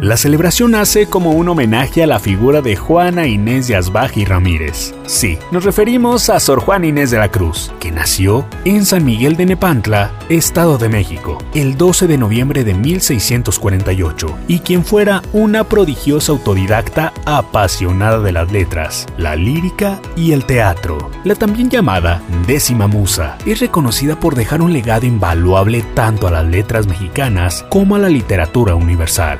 La 0.00 0.18
celebración 0.18 0.72
nace 0.72 1.06
como 1.06 1.30
un 1.30 1.48
homenaje 1.48 2.02
a 2.02 2.06
la 2.06 2.18
figura 2.18 2.60
de 2.60 2.76
Juana 2.76 3.26
Inés 3.26 3.68
de 3.68 3.76
Asbaj 3.76 4.18
y 4.18 4.26
Ramírez. 4.26 4.94
Sí, 5.06 5.38
nos 5.50 5.64
referimos 5.64 6.30
a 6.30 6.40
Sor 6.40 6.60
Juana 6.60 6.86
Inés 6.86 7.10
de 7.10 7.18
la 7.18 7.30
Cruz, 7.30 7.70
que 7.78 7.90
nació 7.90 8.46
en 8.64 8.86
San 8.86 9.04
Miguel 9.04 9.36
de 9.36 9.44
Nepantla, 9.44 10.10
Estado 10.30 10.78
de 10.78 10.88
México, 10.88 11.38
el 11.54 11.76
12 11.76 12.06
de 12.06 12.16
noviembre 12.16 12.64
de 12.64 12.72
1648, 12.72 14.38
y 14.48 14.60
quien 14.60 14.82
fuera 14.82 15.20
una 15.34 15.64
prodigiosa 15.64 16.32
autodidacta 16.32 17.12
apasionada 17.26 18.20
de 18.20 18.32
las 18.32 18.50
letras, 18.50 19.06
la 19.18 19.36
lírica 19.36 20.00
y 20.16 20.32
el 20.32 20.46
teatro. 20.46 21.10
La 21.24 21.34
también 21.34 21.68
llamada 21.68 22.22
décima 22.46 22.86
musa 22.86 23.36
es 23.44 23.60
reconocida 23.60 24.18
por 24.18 24.34
dejar 24.34 24.62
un 24.62 24.72
legado 24.72 25.04
invaluable 25.04 25.84
tanto 25.94 26.28
a 26.28 26.30
las 26.30 26.46
letras 26.46 26.86
mexicanas 26.86 27.66
como 27.68 27.96
a 27.96 27.98
la 27.98 28.08
literatura 28.08 28.74
universal. 28.74 29.38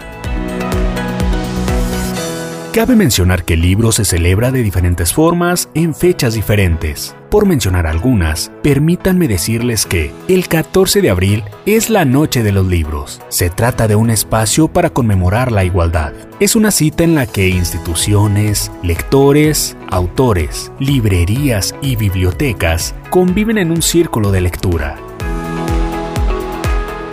Cabe 2.74 2.96
mencionar 2.96 3.44
que 3.44 3.54
el 3.54 3.60
libro 3.60 3.92
se 3.92 4.04
celebra 4.04 4.50
de 4.50 4.60
diferentes 4.60 5.12
formas 5.12 5.68
en 5.74 5.94
fechas 5.94 6.34
diferentes. 6.34 7.14
Por 7.30 7.46
mencionar 7.46 7.86
algunas, 7.86 8.50
permítanme 8.64 9.28
decirles 9.28 9.86
que 9.86 10.10
el 10.26 10.48
14 10.48 11.00
de 11.00 11.08
abril 11.08 11.44
es 11.66 11.88
la 11.88 12.04
Noche 12.04 12.42
de 12.42 12.50
los 12.50 12.66
Libros. 12.66 13.22
Se 13.28 13.48
trata 13.48 13.86
de 13.86 13.94
un 13.94 14.10
espacio 14.10 14.66
para 14.66 14.90
conmemorar 14.90 15.52
la 15.52 15.62
igualdad. 15.62 16.14
Es 16.40 16.56
una 16.56 16.72
cita 16.72 17.04
en 17.04 17.14
la 17.14 17.28
que 17.28 17.48
instituciones, 17.48 18.72
lectores, 18.82 19.76
autores, 19.88 20.72
librerías 20.80 21.76
y 21.80 21.94
bibliotecas 21.94 22.96
conviven 23.08 23.58
en 23.58 23.70
un 23.70 23.82
círculo 23.82 24.32
de 24.32 24.40
lectura. 24.40 24.96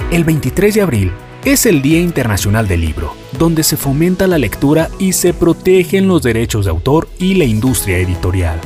El 0.09 0.23
23 0.23 0.73
de 0.73 0.81
abril 0.81 1.11
es 1.45 1.65
el 1.65 1.81
Día 1.81 1.99
Internacional 1.99 2.67
del 2.67 2.81
Libro, 2.81 3.15
donde 3.37 3.63
se 3.63 3.75
fomenta 3.75 4.27
la 4.27 4.37
lectura 4.37 4.89
y 4.99 5.13
se 5.13 5.33
protegen 5.33 6.07
los 6.07 6.21
derechos 6.21 6.65
de 6.65 6.71
autor 6.71 7.09
y 7.17 7.33
la 7.33 7.45
industria 7.45 7.97
editorial. 7.97 8.59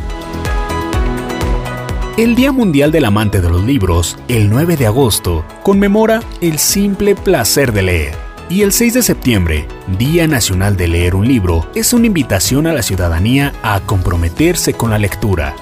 El 2.17 2.35
Día 2.35 2.51
Mundial 2.51 2.91
del 2.91 3.05
Amante 3.05 3.41
de 3.41 3.49
los 3.49 3.63
Libros, 3.63 4.17
el 4.27 4.49
9 4.49 4.77
de 4.77 4.87
agosto, 4.87 5.45
conmemora 5.63 6.21
el 6.41 6.59
simple 6.59 7.15
placer 7.15 7.71
de 7.71 7.81
leer. 7.81 8.15
Y 8.49 8.61
el 8.61 8.73
6 8.73 8.93
de 8.95 9.01
septiembre, 9.01 9.67
Día 9.97 10.27
Nacional 10.27 10.77
de 10.77 10.87
Leer 10.87 11.15
un 11.15 11.27
Libro, 11.27 11.67
es 11.75 11.93
una 11.93 12.07
invitación 12.07 12.67
a 12.67 12.73
la 12.73 12.83
ciudadanía 12.83 13.53
a 13.63 13.79
comprometerse 13.79 14.73
con 14.73 14.91
la 14.91 14.99
lectura. 14.99 15.55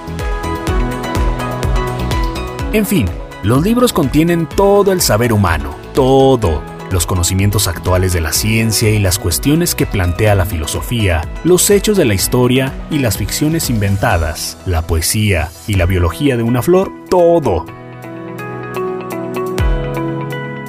En 2.73 2.85
fin, 2.85 3.05
los 3.43 3.63
libros 3.63 3.93
contienen 3.93 4.47
todo 4.47 4.91
el 4.91 4.99
saber 4.99 5.31
humano, 5.31 5.75
todo 5.93 6.72
los 6.93 7.05
conocimientos 7.05 7.67
actuales 7.67 8.13
de 8.13 8.21
la 8.21 8.31
ciencia 8.31 8.89
y 8.89 8.99
las 8.99 9.19
cuestiones 9.19 9.75
que 9.75 9.85
plantea 9.85 10.35
la 10.35 10.45
filosofía, 10.45 11.27
los 11.43 11.69
hechos 11.69 11.97
de 11.97 12.05
la 12.05 12.13
historia 12.13 12.71
y 12.89 12.99
las 12.99 13.17
ficciones 13.17 13.69
inventadas, 13.69 14.57
la 14.65 14.87
poesía 14.87 15.49
y 15.67 15.73
la 15.73 15.85
biología 15.85 16.37
de 16.37 16.43
una 16.43 16.61
flor, 16.61 16.91
todo. 17.09 17.65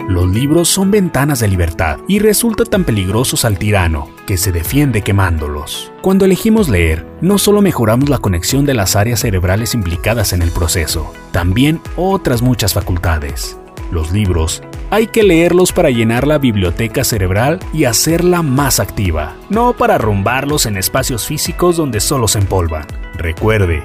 Los 0.08 0.30
libros 0.30 0.68
son 0.68 0.90
ventanas 0.90 1.40
de 1.40 1.48
libertad 1.48 1.98
y 2.08 2.18
resultan 2.20 2.68
tan 2.68 2.84
peligrosos 2.84 3.44
al 3.44 3.58
tirano 3.58 4.08
que 4.26 4.36
se 4.36 4.52
defiende 4.52 5.02
quemándolos. 5.02 5.92
Cuando 6.02 6.24
elegimos 6.24 6.68
leer, 6.68 7.06
no 7.20 7.36
solo 7.36 7.62
mejoramos 7.62 8.08
la 8.08 8.18
conexión 8.18 8.64
de 8.64 8.74
las 8.74 8.96
áreas 8.96 9.20
cerebrales 9.20 9.74
implicadas 9.74 10.32
en 10.32 10.42
el 10.42 10.50
proceso, 10.52 11.12
también 11.32 11.80
otras 11.96 12.42
muchas 12.42 12.74
facultades. 12.74 13.58
Los 13.90 14.12
libros 14.12 14.62
hay 14.90 15.06
que 15.08 15.22
leerlos 15.22 15.72
para 15.72 15.90
llenar 15.90 16.26
la 16.26 16.38
biblioteca 16.38 17.04
cerebral 17.04 17.58
y 17.72 17.84
hacerla 17.84 18.42
más 18.42 18.80
activa, 18.80 19.34
no 19.48 19.72
para 19.72 19.96
arrumbarlos 19.96 20.66
en 20.66 20.76
espacios 20.76 21.26
físicos 21.26 21.76
donde 21.76 22.00
solo 22.00 22.28
se 22.28 22.38
empolvan. 22.38 22.86
Recuerde, 23.14 23.82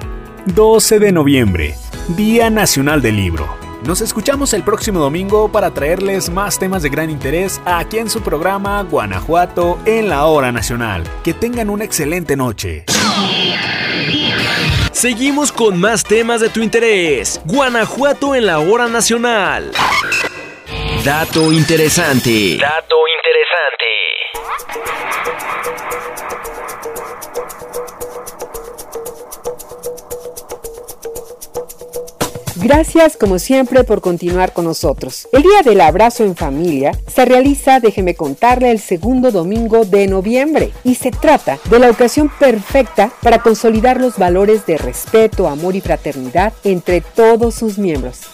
12 0.54 1.00
de 1.00 1.12
noviembre, 1.12 1.74
Día 2.16 2.48
Nacional 2.50 3.02
del 3.02 3.16
Libro. 3.16 3.48
Nos 3.84 4.02
escuchamos 4.02 4.52
el 4.52 4.62
próximo 4.62 5.00
domingo 5.00 5.50
para 5.50 5.72
traerles 5.72 6.30
más 6.30 6.58
temas 6.58 6.82
de 6.82 6.90
gran 6.90 7.08
interés 7.08 7.60
aquí 7.64 7.98
en 7.98 8.10
su 8.10 8.20
programa 8.20 8.82
Guanajuato 8.82 9.78
en 9.86 10.10
la 10.10 10.26
hora 10.26 10.52
nacional. 10.52 11.02
Que 11.24 11.32
tengan 11.32 11.70
una 11.70 11.84
excelente 11.84 12.36
noche. 12.36 12.84
Seguimos 15.00 15.50
con 15.50 15.80
más 15.80 16.04
temas 16.04 16.42
de 16.42 16.50
tu 16.50 16.60
interés. 16.60 17.40
Guanajuato 17.46 18.34
en 18.34 18.44
la 18.44 18.58
hora 18.58 18.86
nacional. 18.86 19.72
Dato 21.02 21.50
interesante. 21.54 22.58
Dato 22.60 22.89
Gracias 32.62 33.16
como 33.16 33.38
siempre 33.38 33.84
por 33.84 34.02
continuar 34.02 34.52
con 34.52 34.66
nosotros. 34.66 35.26
El 35.32 35.42
Día 35.42 35.62
del 35.64 35.80
Abrazo 35.80 36.24
en 36.24 36.36
Familia 36.36 36.92
se 37.06 37.24
realiza, 37.24 37.80
déjeme 37.80 38.14
contarle, 38.14 38.70
el 38.70 38.80
segundo 38.80 39.30
domingo 39.30 39.86
de 39.86 40.06
noviembre 40.06 40.70
y 40.84 40.96
se 40.96 41.10
trata 41.10 41.58
de 41.70 41.78
la 41.78 41.88
ocasión 41.88 42.30
perfecta 42.38 43.12
para 43.22 43.38
consolidar 43.38 43.98
los 43.98 44.18
valores 44.18 44.66
de 44.66 44.76
respeto, 44.76 45.48
amor 45.48 45.74
y 45.74 45.80
fraternidad 45.80 46.52
entre 46.62 47.00
todos 47.00 47.54
sus 47.54 47.78
miembros 47.78 48.26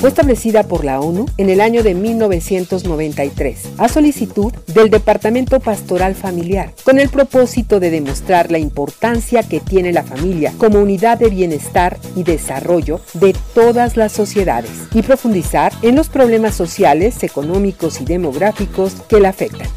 fue 0.00 0.08
establecida 0.08 0.62
por 0.62 0.82
la 0.82 0.98
ONU 0.98 1.26
en 1.36 1.50
el 1.50 1.60
año 1.60 1.82
de 1.82 1.94
1993 1.94 3.68
a 3.76 3.86
solicitud 3.86 4.50
del 4.66 4.88
Departamento 4.88 5.60
Pastoral 5.60 6.14
Familiar, 6.14 6.72
con 6.84 6.98
el 6.98 7.10
propósito 7.10 7.80
de 7.80 7.90
demostrar 7.90 8.50
la 8.50 8.58
importancia 8.58 9.42
que 9.42 9.60
tiene 9.60 9.92
la 9.92 10.02
familia 10.02 10.54
como 10.56 10.78
unidad 10.78 11.18
de 11.18 11.28
bienestar 11.28 11.98
y 12.16 12.22
desarrollo 12.22 13.02
de 13.12 13.36
todas 13.52 13.98
las 13.98 14.12
sociedades 14.12 14.70
y 14.94 15.02
profundizar 15.02 15.70
en 15.82 15.96
los 15.96 16.08
problemas 16.08 16.54
sociales, 16.54 17.22
económicos 17.22 18.00
y 18.00 18.06
demográficos 18.06 18.94
que 19.06 19.20
la 19.20 19.28
afectan. 19.28 19.68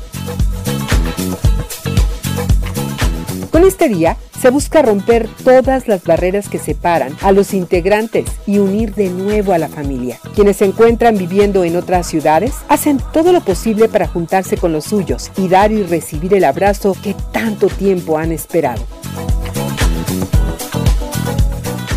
Con 3.51 3.65
este 3.65 3.89
día 3.89 4.15
se 4.43 4.49
busca 4.49 4.81
romper 4.81 5.29
todas 5.45 5.87
las 5.87 6.03
barreras 6.03 6.49
que 6.49 6.59
separan 6.59 7.15
a 7.21 7.31
los 7.31 7.53
integrantes 7.53 8.25
y 8.45 8.57
unir 8.57 8.93
de 8.93 9.09
nuevo 9.09 9.53
a 9.53 9.57
la 9.57 9.69
familia. 9.69 10.19
Quienes 10.35 10.57
se 10.57 10.65
encuentran 10.65 11.17
viviendo 11.17 11.63
en 11.63 11.77
otras 11.77 12.07
ciudades 12.07 12.51
hacen 12.67 12.99
todo 13.13 13.31
lo 13.31 13.39
posible 13.39 13.87
para 13.87 14.05
juntarse 14.05 14.57
con 14.57 14.73
los 14.73 14.83
suyos 14.83 15.31
y 15.37 15.47
dar 15.47 15.71
y 15.71 15.83
recibir 15.83 16.33
el 16.33 16.43
abrazo 16.43 16.93
que 17.01 17.15
tanto 17.31 17.67
tiempo 17.67 18.17
han 18.17 18.33
esperado. 18.33 18.83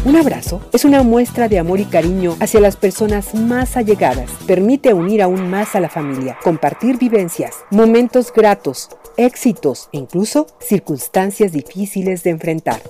Un 0.07 0.15
abrazo 0.15 0.61
es 0.73 0.85
una 0.85 1.03
muestra 1.03 1.49
de 1.49 1.59
amor 1.59 1.81
y 1.81 1.85
cariño 1.85 2.37
hacia 2.39 2.61
las 2.61 2.77
personas 2.77 3.35
más 3.35 3.77
allegadas. 3.77 4.31
Permite 4.47 4.95
unir 4.95 5.21
aún 5.21 5.51
más 5.51 5.75
a 5.75 5.81
la 5.81 5.89
familia, 5.89 6.39
compartir 6.45 6.97
vivencias, 6.97 7.57
momentos 7.73 8.33
gratos, 8.33 8.89
éxitos 9.17 9.89
e 9.93 9.99
incluso 9.99 10.47
circunstancias 10.61 11.51
difíciles 11.51 12.23
de 12.23 12.31
enfrentar. 12.31 12.81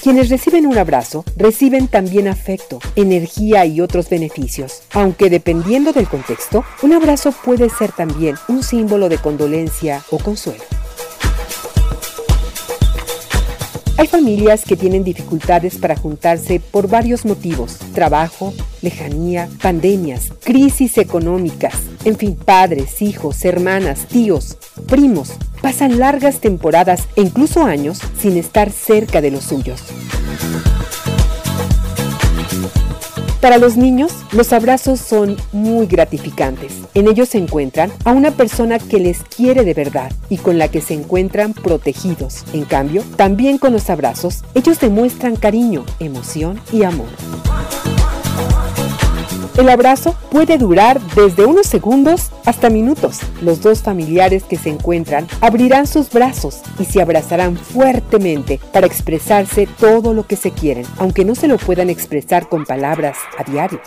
Quienes 0.00 0.28
reciben 0.28 0.66
un 0.66 0.78
abrazo 0.78 1.24
reciben 1.34 1.88
también 1.88 2.28
afecto, 2.28 2.78
energía 2.94 3.66
y 3.66 3.80
otros 3.80 4.08
beneficios, 4.08 4.84
aunque 4.92 5.28
dependiendo 5.30 5.92
del 5.92 6.06
contexto, 6.06 6.64
un 6.82 6.92
abrazo 6.92 7.32
puede 7.32 7.68
ser 7.68 7.90
también 7.90 8.36
un 8.46 8.62
símbolo 8.62 9.08
de 9.08 9.18
condolencia 9.18 10.00
o 10.12 10.18
consuelo. 10.18 10.62
Hay 14.00 14.06
familias 14.06 14.64
que 14.64 14.78
tienen 14.78 15.04
dificultades 15.04 15.76
para 15.76 15.94
juntarse 15.94 16.58
por 16.58 16.88
varios 16.88 17.26
motivos, 17.26 17.76
trabajo, 17.92 18.54
lejanía, 18.80 19.46
pandemias, 19.60 20.32
crisis 20.42 20.96
económicas, 20.96 21.74
en 22.06 22.16
fin, 22.16 22.34
padres, 22.34 23.02
hijos, 23.02 23.44
hermanas, 23.44 24.06
tíos, 24.06 24.56
primos, 24.86 25.34
pasan 25.60 25.98
largas 25.98 26.40
temporadas 26.40 27.08
e 27.14 27.20
incluso 27.20 27.66
años 27.66 28.00
sin 28.18 28.38
estar 28.38 28.70
cerca 28.70 29.20
de 29.20 29.32
los 29.32 29.44
suyos. 29.44 29.82
Para 33.42 33.58
los 33.58 33.76
niños, 33.76 34.12
los 34.32 34.54
abrazos 34.54 34.98
son 34.98 35.36
muy 35.52 35.86
gratificantes. 35.86 36.72
En 36.94 37.06
ellos 37.06 37.28
se 37.28 37.38
encuentran 37.38 37.92
a 38.04 38.12
una 38.12 38.32
persona 38.32 38.78
que 38.78 38.98
les 38.98 39.22
quiere 39.22 39.64
de 39.64 39.74
verdad 39.74 40.12
y 40.28 40.38
con 40.38 40.58
la 40.58 40.68
que 40.68 40.80
se 40.80 40.94
encuentran 40.94 41.52
protegidos. 41.52 42.44
En 42.52 42.64
cambio, 42.64 43.02
también 43.16 43.58
con 43.58 43.72
los 43.72 43.90
abrazos, 43.90 44.42
ellos 44.54 44.80
demuestran 44.80 45.36
cariño, 45.36 45.84
emoción 46.00 46.60
y 46.72 46.82
amor. 46.82 47.08
El 49.56 49.68
abrazo 49.68 50.16
puede 50.30 50.56
durar 50.58 51.00
desde 51.14 51.44
unos 51.44 51.66
segundos 51.66 52.30
hasta 52.46 52.70
minutos. 52.70 53.20
Los 53.42 53.60
dos 53.60 53.82
familiares 53.82 54.42
que 54.42 54.56
se 54.56 54.70
encuentran 54.70 55.26
abrirán 55.40 55.86
sus 55.86 56.10
brazos 56.10 56.62
y 56.78 56.86
se 56.86 57.02
abrazarán 57.02 57.56
fuertemente 57.56 58.58
para 58.72 58.86
expresarse 58.86 59.68
todo 59.78 60.14
lo 60.14 60.26
que 60.26 60.36
se 60.36 60.50
quieren, 60.50 60.86
aunque 60.96 61.24
no 61.26 61.34
se 61.34 61.46
lo 61.46 61.58
puedan 61.58 61.90
expresar 61.90 62.48
con 62.48 62.64
palabras 62.64 63.18
a 63.36 63.44
diario. 63.44 63.80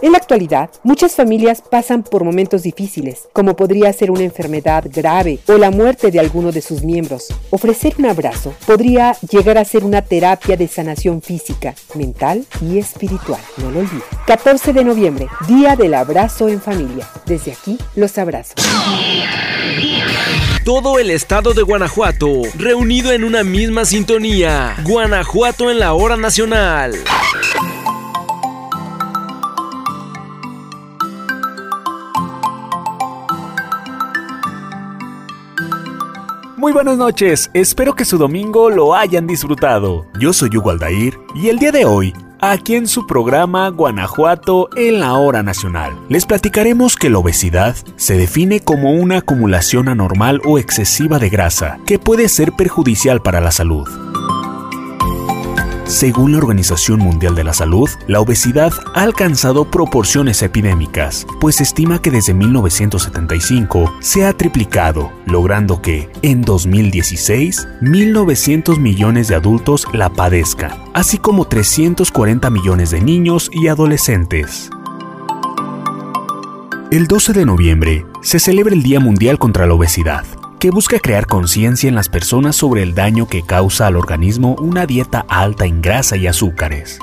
En 0.00 0.12
la 0.12 0.18
actualidad, 0.18 0.70
muchas 0.84 1.16
familias 1.16 1.60
pasan 1.60 2.04
por 2.04 2.22
momentos 2.22 2.62
difíciles, 2.62 3.28
como 3.32 3.56
podría 3.56 3.92
ser 3.92 4.12
una 4.12 4.22
enfermedad 4.22 4.84
grave 4.88 5.40
o 5.48 5.58
la 5.58 5.72
muerte 5.72 6.12
de 6.12 6.20
alguno 6.20 6.52
de 6.52 6.62
sus 6.62 6.84
miembros. 6.84 7.26
Ofrecer 7.50 7.94
un 7.98 8.06
abrazo 8.06 8.54
podría 8.64 9.16
llegar 9.28 9.58
a 9.58 9.64
ser 9.64 9.82
una 9.82 10.02
terapia 10.02 10.56
de 10.56 10.68
sanación 10.68 11.20
física, 11.20 11.74
mental 11.94 12.46
y 12.60 12.78
espiritual. 12.78 13.40
No 13.56 13.72
lo 13.72 13.80
olviden. 13.80 14.02
14 14.26 14.72
de 14.72 14.84
noviembre, 14.84 15.26
Día 15.48 15.74
del 15.74 15.94
Abrazo 15.94 16.48
en 16.48 16.60
Familia. 16.60 17.08
Desde 17.26 17.52
aquí, 17.52 17.76
los 17.96 18.18
abrazo. 18.18 18.54
Todo 20.64 21.00
el 21.00 21.10
estado 21.10 21.54
de 21.54 21.62
Guanajuato, 21.62 22.42
reunido 22.56 23.10
en 23.10 23.24
una 23.24 23.42
misma 23.42 23.84
sintonía. 23.84 24.76
Guanajuato 24.84 25.70
en 25.70 25.80
la 25.80 25.94
hora 25.94 26.16
nacional. 26.16 26.94
Muy 36.58 36.72
buenas 36.72 36.98
noches, 36.98 37.52
espero 37.54 37.94
que 37.94 38.04
su 38.04 38.18
domingo 38.18 38.68
lo 38.68 38.96
hayan 38.96 39.28
disfrutado. 39.28 40.06
Yo 40.18 40.32
soy 40.32 40.50
Hugo 40.56 40.70
Aldair 40.70 41.16
y 41.32 41.50
el 41.50 41.60
día 41.60 41.70
de 41.70 41.84
hoy, 41.84 42.12
aquí 42.40 42.74
en 42.74 42.88
su 42.88 43.06
programa 43.06 43.68
Guanajuato 43.68 44.68
en 44.74 44.98
la 44.98 45.14
hora 45.14 45.44
nacional, 45.44 45.96
les 46.08 46.26
platicaremos 46.26 46.96
que 46.96 47.10
la 47.10 47.18
obesidad 47.18 47.76
se 47.94 48.16
define 48.16 48.58
como 48.58 48.90
una 48.90 49.18
acumulación 49.18 49.88
anormal 49.88 50.40
o 50.44 50.58
excesiva 50.58 51.20
de 51.20 51.28
grasa 51.28 51.78
que 51.86 52.00
puede 52.00 52.28
ser 52.28 52.50
perjudicial 52.50 53.22
para 53.22 53.40
la 53.40 53.52
salud. 53.52 54.07
Según 55.88 56.32
la 56.32 56.38
Organización 56.38 57.00
Mundial 57.00 57.34
de 57.34 57.44
la 57.44 57.54
Salud, 57.54 57.88
la 58.08 58.20
obesidad 58.20 58.74
ha 58.94 59.00
alcanzado 59.00 59.70
proporciones 59.70 60.42
epidémicas, 60.42 61.26
pues 61.40 61.56
se 61.56 61.62
estima 61.62 62.02
que 62.02 62.10
desde 62.10 62.34
1975 62.34 63.94
se 63.98 64.26
ha 64.26 64.34
triplicado, 64.34 65.10
logrando 65.24 65.80
que, 65.80 66.10
en 66.20 66.42
2016, 66.42 67.66
1.900 67.80 68.78
millones 68.78 69.28
de 69.28 69.36
adultos 69.36 69.86
la 69.94 70.10
padezcan, 70.10 70.72
así 70.92 71.16
como 71.16 71.46
340 71.46 72.50
millones 72.50 72.90
de 72.90 73.00
niños 73.00 73.48
y 73.50 73.68
adolescentes. 73.68 74.68
El 76.90 77.06
12 77.06 77.32
de 77.32 77.46
noviembre 77.46 78.04
se 78.20 78.38
celebra 78.38 78.74
el 78.74 78.82
Día 78.82 79.00
Mundial 79.00 79.38
contra 79.38 79.66
la 79.66 79.72
Obesidad 79.72 80.37
que 80.58 80.70
busca 80.70 80.98
crear 80.98 81.26
conciencia 81.26 81.88
en 81.88 81.94
las 81.94 82.08
personas 82.08 82.56
sobre 82.56 82.82
el 82.82 82.94
daño 82.94 83.28
que 83.28 83.42
causa 83.42 83.86
al 83.86 83.96
organismo 83.96 84.56
una 84.58 84.86
dieta 84.86 85.24
alta 85.28 85.66
en 85.66 85.80
grasa 85.80 86.16
y 86.16 86.26
azúcares. 86.26 86.98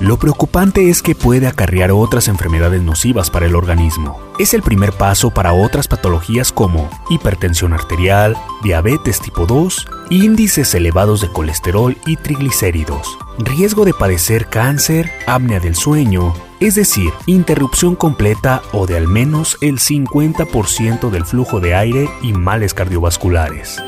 Lo 0.00 0.16
preocupante 0.16 0.90
es 0.90 1.02
que 1.02 1.16
puede 1.16 1.48
acarrear 1.48 1.90
otras 1.90 2.28
enfermedades 2.28 2.80
nocivas 2.82 3.30
para 3.30 3.46
el 3.46 3.56
organismo. 3.56 4.20
Es 4.38 4.54
el 4.54 4.62
primer 4.62 4.92
paso 4.92 5.30
para 5.30 5.52
otras 5.52 5.88
patologías 5.88 6.52
como 6.52 6.88
hipertensión 7.10 7.72
arterial, 7.72 8.36
diabetes 8.62 9.20
tipo 9.20 9.44
2, 9.44 9.88
índices 10.10 10.72
elevados 10.76 11.20
de 11.20 11.28
colesterol 11.32 11.96
y 12.06 12.14
triglicéridos, 12.14 13.18
riesgo 13.38 13.84
de 13.84 13.92
padecer 13.92 14.46
cáncer, 14.46 15.10
apnea 15.26 15.58
del 15.58 15.74
sueño, 15.74 16.32
es 16.60 16.74
decir, 16.74 17.10
interrupción 17.26 17.94
completa 17.96 18.62
o 18.72 18.86
de 18.86 18.96
al 18.96 19.08
menos 19.08 19.56
el 19.60 19.78
50% 19.78 21.10
del 21.10 21.24
flujo 21.24 21.60
de 21.60 21.74
aire 21.74 22.08
y 22.22 22.32
males 22.32 22.74
cardiovasculares. 22.74 23.82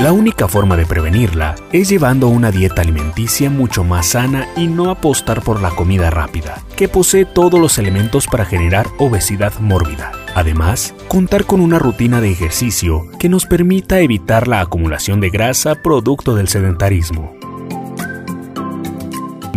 La 0.00 0.12
única 0.12 0.46
forma 0.46 0.76
de 0.76 0.86
prevenirla 0.86 1.56
es 1.72 1.88
llevando 1.88 2.28
una 2.28 2.52
dieta 2.52 2.82
alimenticia 2.82 3.50
mucho 3.50 3.82
más 3.82 4.06
sana 4.06 4.46
y 4.56 4.68
no 4.68 4.90
apostar 4.90 5.42
por 5.42 5.60
la 5.60 5.70
comida 5.70 6.08
rápida, 6.08 6.62
que 6.76 6.86
posee 6.88 7.24
todos 7.24 7.58
los 7.58 7.78
elementos 7.78 8.28
para 8.28 8.44
generar 8.44 8.86
obesidad 8.98 9.58
mórbida. 9.58 10.12
Además, 10.36 10.94
contar 11.08 11.46
con 11.46 11.60
una 11.60 11.80
rutina 11.80 12.20
de 12.20 12.30
ejercicio 12.30 13.08
que 13.18 13.28
nos 13.28 13.44
permita 13.46 13.98
evitar 13.98 14.46
la 14.46 14.60
acumulación 14.60 15.20
de 15.20 15.30
grasa 15.30 15.74
producto 15.82 16.36
del 16.36 16.46
sedentarismo. 16.46 17.34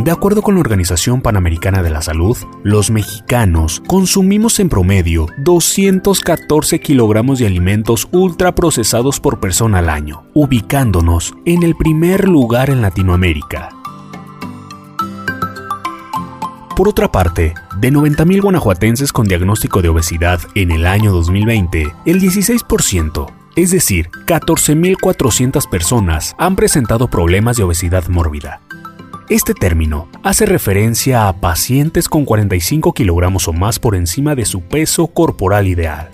De 0.03 0.09
acuerdo 0.09 0.41
con 0.41 0.55
la 0.55 0.61
Organización 0.61 1.21
Panamericana 1.21 1.83
de 1.83 1.91
la 1.91 2.01
Salud, 2.01 2.35
los 2.63 2.89
mexicanos 2.89 3.83
consumimos 3.85 4.59
en 4.59 4.67
promedio 4.67 5.27
214 5.37 6.79
kilogramos 6.79 7.37
de 7.37 7.45
alimentos 7.45 8.09
ultraprocesados 8.11 9.19
por 9.19 9.39
persona 9.39 9.77
al 9.77 9.89
año, 9.89 10.23
ubicándonos 10.33 11.35
en 11.45 11.61
el 11.61 11.75
primer 11.75 12.27
lugar 12.27 12.71
en 12.71 12.81
Latinoamérica. 12.81 13.69
Por 16.75 16.87
otra 16.87 17.11
parte, 17.11 17.53
de 17.77 17.91
90.000 17.91 18.41
guanajuatenses 18.41 19.13
con 19.13 19.27
diagnóstico 19.27 19.83
de 19.83 19.89
obesidad 19.89 20.39
en 20.55 20.71
el 20.71 20.87
año 20.87 21.11
2020, 21.11 21.93
el 22.07 22.19
16%, 22.19 23.31
es 23.55 23.69
decir, 23.69 24.09
14.400 24.25 25.69
personas, 25.69 26.33
han 26.39 26.55
presentado 26.55 27.07
problemas 27.07 27.55
de 27.55 27.63
obesidad 27.63 28.07
mórbida, 28.07 28.61
este 29.31 29.53
término 29.53 30.09
hace 30.23 30.45
referencia 30.45 31.29
a 31.29 31.39
pacientes 31.39 32.09
con 32.09 32.25
45 32.25 32.91
kilogramos 32.91 33.47
o 33.47 33.53
más 33.53 33.79
por 33.79 33.95
encima 33.95 34.35
de 34.35 34.43
su 34.43 34.59
peso 34.59 35.07
corporal 35.07 35.67
ideal. 35.67 36.09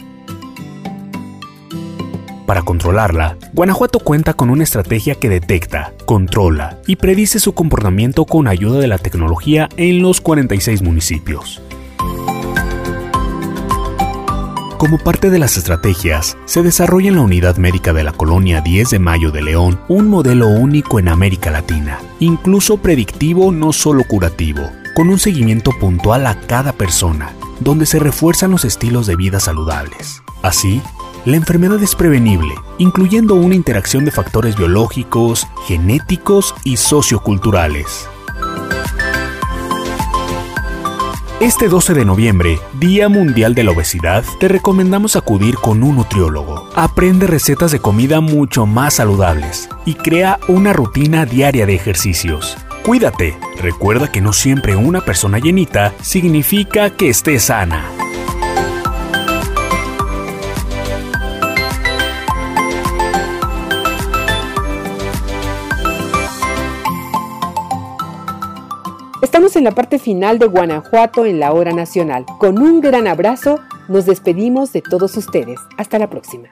Para 2.46 2.62
controlarla, 2.62 3.36
Guanajuato 3.54 4.00
cuenta 4.00 4.36
con 4.36 4.52
una 4.52 4.64
estrategia 4.64 5.16
que 5.16 5.30
detecta, 5.30 5.94
controla 6.06 6.80
y 6.86 6.98
predice 6.98 7.40
su 7.40 7.54
comportamiento 7.54 8.24
con 8.24 8.48
ayuda 8.48 8.80
de 8.80 8.88
la 8.88 9.00
tecnología 9.00 9.68
en 9.78 10.04
los 10.04 10.22
46 10.22 10.84
municipios. 10.84 11.60
Como 14.78 15.00
parte 15.00 15.32
de 15.32 15.40
las 15.40 15.58
estrategias, 15.58 16.38
se 16.46 16.62
desarrolla 16.62 17.08
en 17.08 17.16
la 17.16 17.24
Unidad 17.24 17.58
Médica 17.58 17.94
de 17.94 18.04
la 18.04 18.12
Colonia 18.12 18.62
10 18.62 18.92
de 18.92 19.00
Mayo 19.00 19.32
de 19.32 19.42
León 19.42 19.80
un 19.88 20.08
modelo 20.08 20.50
único 20.50 21.00
en 21.00 21.08
América 21.08 21.50
Latina, 21.50 22.00
incluso 22.20 22.78
predictivo 22.78 23.52
no 23.52 23.74
solo 23.74 24.04
curativo, 24.04 24.70
con 24.96 25.10
un 25.10 25.18
seguimiento 25.18 25.72
puntual 25.80 26.28
a 26.28 26.40
cada 26.42 26.74
persona, 26.74 27.34
donde 27.60 27.88
se 27.88 27.98
refuerzan 27.98 28.52
los 28.52 28.66
estilos 28.66 29.08
de 29.08 29.16
vida 29.16 29.40
saludables. 29.40 30.22
Así, 30.44 30.80
la 31.26 31.38
enfermedad 31.38 31.82
es 31.82 31.96
prevenible, 31.96 32.54
incluyendo 32.78 33.34
una 33.34 33.56
interacción 33.56 34.06
de 34.06 34.12
factores 34.12 34.58
biológicos, 34.58 35.48
genéticos 35.66 36.54
y 36.64 36.78
socioculturales. 36.78 38.08
Este 41.40 41.68
12 41.68 41.94
de 41.94 42.04
noviembre, 42.04 42.58
Día 42.80 43.10
Mundial 43.10 43.54
de 43.54 43.64
la 43.64 43.70
Obesidad, 43.70 44.24
te 44.40 44.48
recomendamos 44.48 45.16
acudir 45.16 45.54
con 45.54 45.84
un 45.84 45.98
nutriólogo. 45.98 46.68
Aprende 46.74 47.28
recetas 47.28 47.72
de 47.72 47.78
comida 47.78 48.22
mucho 48.22 48.66
más 48.66 48.96
saludables 48.96 49.70
y 49.86 49.94
crea 49.94 50.40
una 50.48 50.74
rutina 50.74 51.28
diaria 51.28 51.68
de 51.68 51.76
ejercicios. 51.76 52.58
Cuídate, 52.84 53.38
recuerda 53.62 54.12
que 54.12 54.20
no 54.20 54.34
siempre 54.34 54.76
una 54.76 55.02
persona 55.02 55.38
llenita 55.38 55.94
significa 56.02 56.90
que 56.90 57.10
esté 57.10 57.40
sana. 57.40 57.86
Estamos 69.20 69.56
en 69.56 69.64
la 69.64 69.72
parte 69.72 69.98
final 69.98 70.38
de 70.38 70.46
Guanajuato 70.46 71.26
en 71.26 71.40
la 71.40 71.52
hora 71.52 71.72
nacional. 71.72 72.24
Con 72.38 72.60
un 72.60 72.82
gran 72.82 73.08
abrazo, 73.08 73.60
nos 73.88 74.06
despedimos 74.06 74.72
de 74.74 74.84
todos 74.84 75.18
ustedes. 75.18 75.60
Hasta 75.80 75.98
la 75.98 76.08
próxima. 76.08 76.50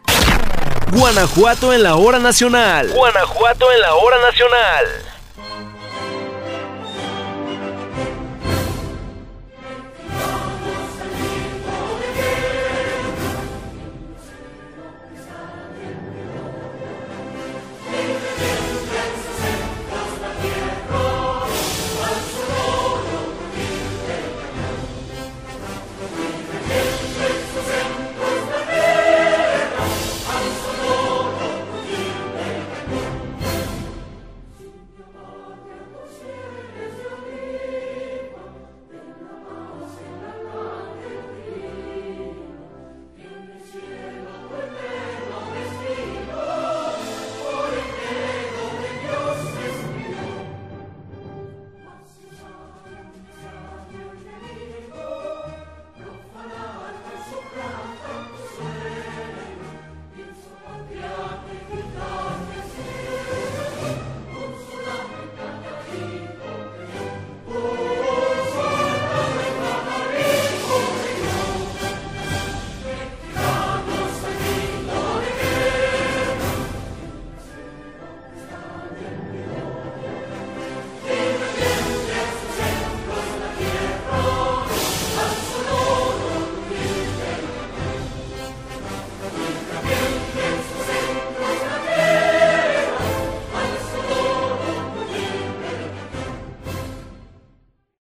Guanajuato 0.98 1.74
en 1.74 1.84
la 1.84 1.96
hora 1.96 2.18
nacional. 2.18 2.90
Guanajuato 2.92 3.72
en 3.72 3.82
la 3.82 3.94
hora 3.94 4.18
nacional. 4.20 4.86